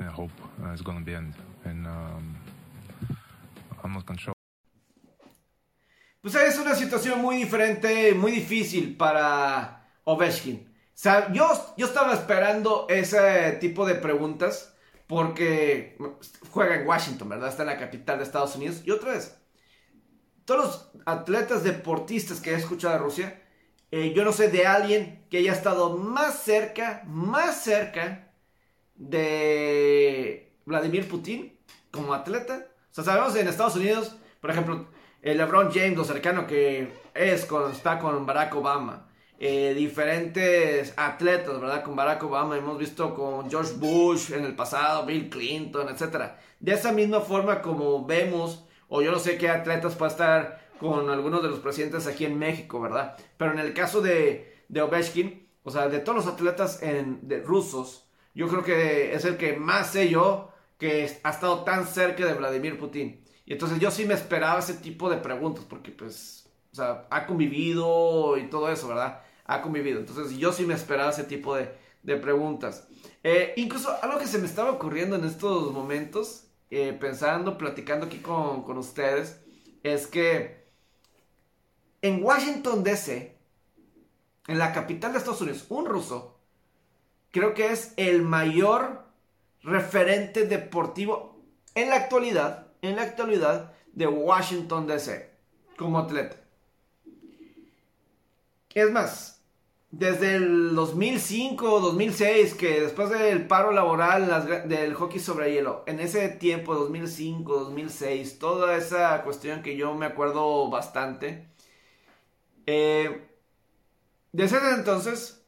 [0.04, 0.30] I hope
[0.74, 2.36] is to be end, um,
[4.04, 4.34] control.
[6.20, 10.68] Pues es una situación muy diferente, muy difícil para Ovechkin.
[10.68, 14.72] O sea, yo, yo estaba esperando ese tipo de preguntas
[15.08, 15.96] porque
[16.50, 17.48] juega en Washington, ¿verdad?
[17.48, 18.82] Está en la capital de Estados Unidos.
[18.84, 19.41] Y otra vez,
[20.44, 23.42] todos los atletas deportistas que he escuchado de Rusia,
[23.90, 28.32] eh, yo no sé de alguien que haya estado más cerca, más cerca
[28.94, 31.58] de Vladimir Putin
[31.90, 32.68] como atleta.
[32.90, 34.86] O sea, sabemos en Estados Unidos, por ejemplo,
[35.20, 39.08] el LeBron James, lo cercano que es con, está con Barack Obama.
[39.38, 41.82] Eh, diferentes atletas, ¿verdad?
[41.82, 46.32] Con Barack Obama, hemos visto con George Bush en el pasado, Bill Clinton, etc.
[46.60, 48.64] De esa misma forma como vemos,
[48.94, 52.38] o yo no sé qué atletas puede estar con algunos de los presidentes aquí en
[52.38, 53.16] México, ¿verdad?
[53.38, 58.06] Pero en el caso de, de Ovechkin, o sea, de todos los atletas de rusos,
[58.34, 62.34] yo creo que es el que más sé yo que ha estado tan cerca de
[62.34, 63.24] Vladimir Putin.
[63.46, 67.26] Y entonces yo sí me esperaba ese tipo de preguntas, porque pues, o sea, ha
[67.26, 69.22] convivido y todo eso, ¿verdad?
[69.46, 70.00] Ha convivido.
[70.00, 72.86] Entonces yo sí me esperaba ese tipo de, de preguntas.
[73.24, 76.41] Eh, incluso algo que se me estaba ocurriendo en estos momentos,
[76.74, 79.38] eh, pensando, platicando aquí con, con ustedes,
[79.82, 80.64] es que
[82.00, 83.36] en Washington, D.C.,
[84.46, 86.40] en la capital de Estados Unidos, un ruso,
[87.30, 89.04] creo que es el mayor
[89.60, 91.44] referente deportivo
[91.74, 95.30] en la actualidad, en la actualidad de Washington DC
[95.76, 96.36] como atleta.
[98.70, 99.41] Es más,
[99.92, 106.00] desde el 2005 o 2006, que después del paro laboral del hockey sobre hielo, en
[106.00, 111.46] ese tiempo, 2005, 2006, toda esa cuestión que yo me acuerdo bastante,
[112.64, 113.28] eh,
[114.32, 115.44] desde entonces,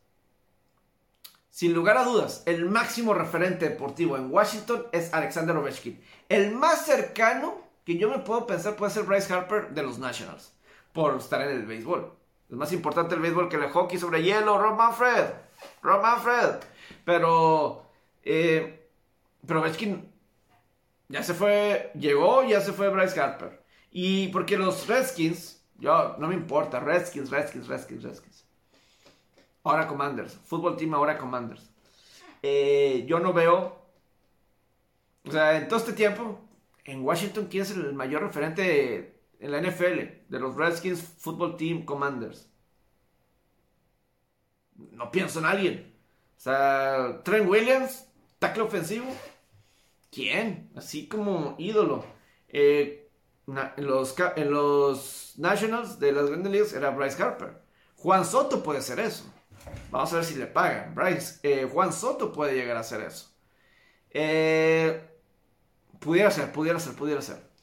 [1.49, 5.99] sin lugar a dudas, el máximo referente deportivo en Washington es Alexander Ovechkin.
[6.29, 10.53] El más cercano que yo me puedo pensar puede ser Bryce Harper de los Nationals,
[10.93, 12.24] por estar en el béisbol.
[12.49, 15.27] Es más importante el béisbol que el hockey sobre hielo, Rob Manfred.
[15.83, 16.61] Rob Manfred.
[17.05, 17.87] Pero,
[18.23, 18.89] eh,
[19.47, 20.13] pero Ovechkin
[21.09, 23.63] ya se fue, llegó, ya se fue Bryce Harper.
[23.91, 28.45] Y porque los Redskins, yo, no me importa, Redskins, Redskins, Redskins, Redskins.
[29.63, 30.39] Ahora Commanders.
[30.45, 31.71] Fútbol Team ahora Commanders.
[32.43, 33.83] Eh, yo no veo.
[35.27, 36.39] O sea, en todo este tiempo,
[36.85, 39.14] en Washington, ¿quién es el mayor referente
[39.45, 40.31] en la NFL?
[40.31, 42.51] De los Redskins Football Team Commanders.
[44.75, 45.95] No pienso en alguien.
[46.35, 48.09] O sea, Trent Williams,
[48.39, 49.07] tackle ofensivo.
[50.11, 50.71] ¿Quién?
[50.75, 52.07] Así como ídolo.
[52.49, 53.11] Eh,
[53.47, 57.61] en, los, en los Nationals de las grandes ligas era Bryce Harper.
[57.97, 59.25] Juan Soto puede ser eso.
[59.91, 60.95] Vamos a ver si le pagan.
[60.95, 63.31] Bryce, eh, Juan Soto puede llegar a hacer eso.
[64.11, 65.07] Eh,
[66.01, 67.54] pudiera ser, pudiera ser, pudiera ser.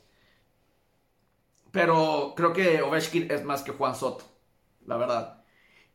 [1.71, 4.25] Pero creo que Ovechkin es más que Juan Soto,
[4.85, 5.43] la verdad.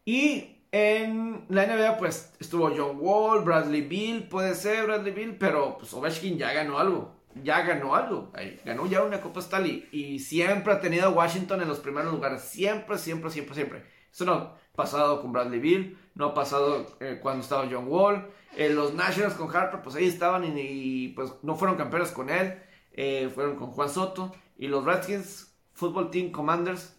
[0.04, 5.78] Y en la NBA, pues estuvo John Wall, Bradley Bill, puede ser Bradley Bill, pero
[5.78, 7.14] pues Ovechkin ya ganó algo.
[7.42, 8.32] Ya ganó algo.
[8.64, 9.88] Ganó ya una Copa Stanley.
[9.92, 12.42] Y siempre ha tenido a Washington en los primeros lugares.
[12.42, 13.84] Siempre, siempre, siempre, siempre.
[14.10, 18.30] Eso no ha pasado con Bradley Bill, no ha pasado eh, cuando estaba John Wall.
[18.56, 22.30] Eh, los Nationals con Harper, pues ahí estaban y, y pues no fueron campeones con
[22.30, 22.62] él.
[22.92, 24.32] Eh, fueron con Juan Soto.
[24.56, 26.96] Y los Redskins Football Team Commanders,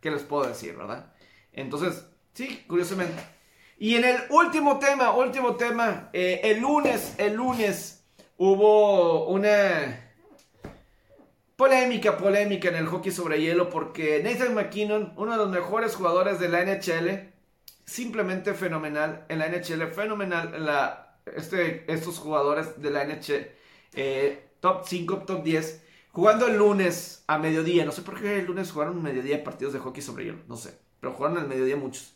[0.00, 1.12] ¿qué les puedo decir, verdad?
[1.52, 3.20] Entonces, sí, curiosamente.
[3.78, 8.04] Y en el último tema, último tema, eh, el lunes, el lunes
[8.36, 10.12] hubo una
[11.56, 16.38] polémica, polémica en el hockey sobre hielo porque Nathan McKinnon, uno de los mejores jugadores
[16.38, 17.32] de la NHL,
[17.84, 23.46] simplemente fenomenal en la NHL, fenomenal en la este, estos jugadores de la NHL,
[23.94, 25.82] eh, top 5, top 10,
[26.12, 27.84] jugando el lunes a mediodía.
[27.84, 30.78] No sé por qué el lunes jugaron mediodía partidos de hockey sobre hielo, no sé,
[31.00, 32.14] pero jugaron al mediodía muchos.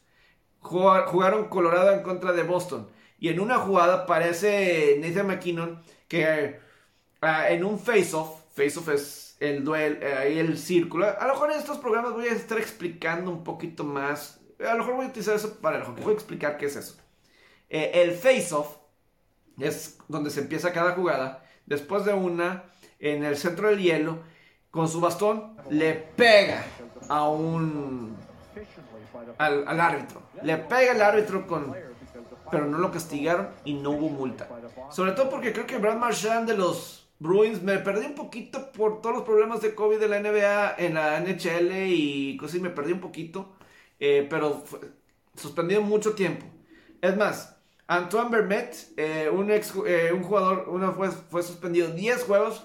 [0.61, 2.89] Jugaron Colorado en contra de Boston.
[3.19, 6.59] Y en una jugada parece Nathan McKinnon que
[7.21, 11.07] ah, en un face-off, face-off es el duelo, eh, ahí el círculo.
[11.07, 14.41] A lo mejor en estos programas voy a estar explicando un poquito más.
[14.61, 16.05] A lo mejor voy a utilizar eso para el hockey.
[16.05, 16.97] Voy a explicar qué es eso.
[17.69, 18.77] Eh, el face-off
[19.59, 21.45] es donde se empieza cada jugada.
[21.67, 22.65] Después de una,
[23.05, 24.19] en el centro del hielo,
[24.71, 26.65] con su bastón, le pega
[27.09, 28.17] a un.
[29.37, 30.23] al, árbitro.
[30.43, 31.75] Le pega al árbitro con.
[32.51, 34.49] Pero no lo castigaron y no hubo multa.
[34.91, 39.03] Sobre todo porque creo que Brad Marchand de los Bruins me perdí un poquito por
[39.03, 42.93] todos los problemas de COVID de la NBA en la NHL y cosas, me perdí
[42.93, 43.57] un poquito.
[44.01, 44.81] Eh, pero fue
[45.37, 46.47] suspendido mucho tiempo.
[47.03, 47.57] Es más,
[47.87, 52.65] Antoine Vermette, eh, un, ex, eh, un jugador, uno fue, fue suspendido 10 juegos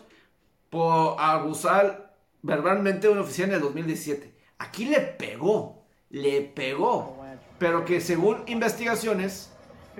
[0.70, 4.34] por abusar verbalmente de un oficial en el 2017.
[4.60, 7.18] Aquí le pegó, le pegó.
[7.58, 9.52] Pero que según investigaciones,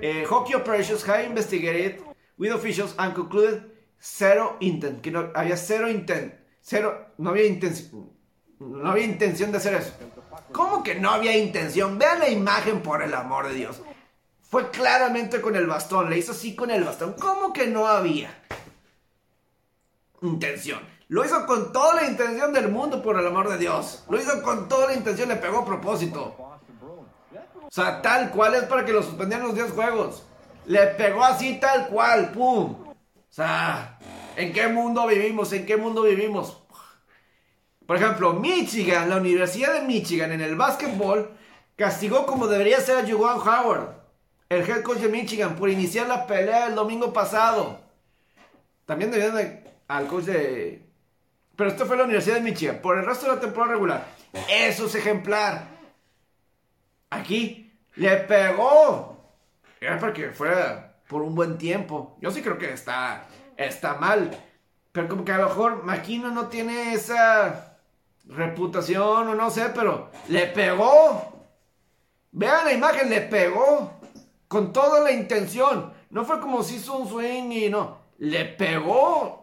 [0.02, 2.02] eh, Hockey Operations have investigated
[2.38, 3.64] with officials and concluded
[4.00, 8.10] zero intent, que no había cero intent, cero, no había intención,
[8.60, 9.94] no había intención de hacer eso.
[10.54, 12.00] ¿Cómo que no había intención?
[12.00, 13.82] Vean la imagen por el amor de Dios.
[14.42, 17.14] Fue claramente con el bastón, le hizo así con el bastón.
[17.20, 18.34] ¿Cómo que no había
[20.22, 20.80] intención?
[21.08, 24.04] Lo hizo con toda la intención del mundo, por el amor de Dios.
[24.10, 26.36] Lo hizo con toda la intención, le pegó a propósito.
[27.70, 30.24] O sea, tal cual es para que lo suspendieran los 10 juegos.
[30.66, 32.76] Le pegó así tal cual, ¡pum!
[32.88, 32.96] O
[33.30, 34.00] sea,
[34.36, 35.52] ¿en qué mundo vivimos?
[35.54, 36.64] ¿En qué mundo vivimos?
[37.88, 41.32] Por ejemplo, Michigan, la Universidad de Michigan en el básquetbol,
[41.76, 43.96] castigó como debería ser a Juwan Howard,
[44.50, 47.80] el head coach de Michigan, por iniciar la pelea el domingo pasado.
[48.86, 50.86] También debían de, al coach de...
[51.56, 54.08] Pero esto fue la Universidad de Michigan, por el resto de la temporada regular.
[54.50, 55.68] Eso es ejemplar.
[57.10, 59.18] Aquí le pegó.
[59.82, 62.18] Era para que fuera por un buen tiempo.
[62.22, 63.26] Yo sí creo que está,
[63.58, 64.32] está mal.
[64.94, 67.78] Pero como que a lo mejor Maquino no tiene esa
[68.26, 71.48] reputación o no sé, pero le pegó.
[72.32, 74.00] Vean la imagen, le pegó.
[74.48, 75.94] Con toda la intención.
[76.10, 77.98] No fue como si hizo un swing y no.
[78.20, 79.39] Le pegó.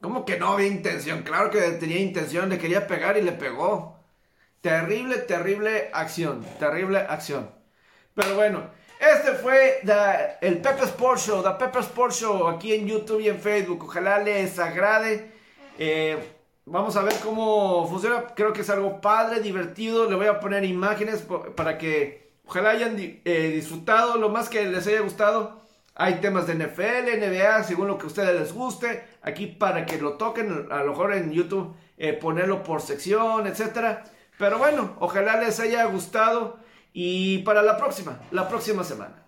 [0.00, 1.22] ¿Cómo que no había intención?
[1.22, 3.96] Claro que tenía intención, le quería pegar y le pegó.
[4.60, 6.44] Terrible, terrible acción.
[6.58, 7.50] Terrible acción.
[8.14, 9.80] Pero bueno, este fue
[10.40, 13.84] el Pepe Sports Show, The Pepe Sports Show, aquí en YouTube y en Facebook.
[13.84, 15.30] Ojalá les agrade.
[15.78, 16.18] Eh,
[16.64, 18.24] vamos a ver cómo funciona.
[18.34, 20.08] Creo que es algo padre, divertido.
[20.08, 21.24] Le voy a poner imágenes
[21.54, 25.60] para que ojalá hayan eh, disfrutado lo más que les haya gustado.
[25.94, 29.04] Hay temas de NFL, NBA, según lo que a ustedes les guste.
[29.26, 34.04] Aquí para que lo toquen, a lo mejor en YouTube, eh, ponerlo por sección, etcétera.
[34.38, 36.58] Pero bueno, ojalá les haya gustado
[36.92, 39.26] y para la próxima, la próxima semana.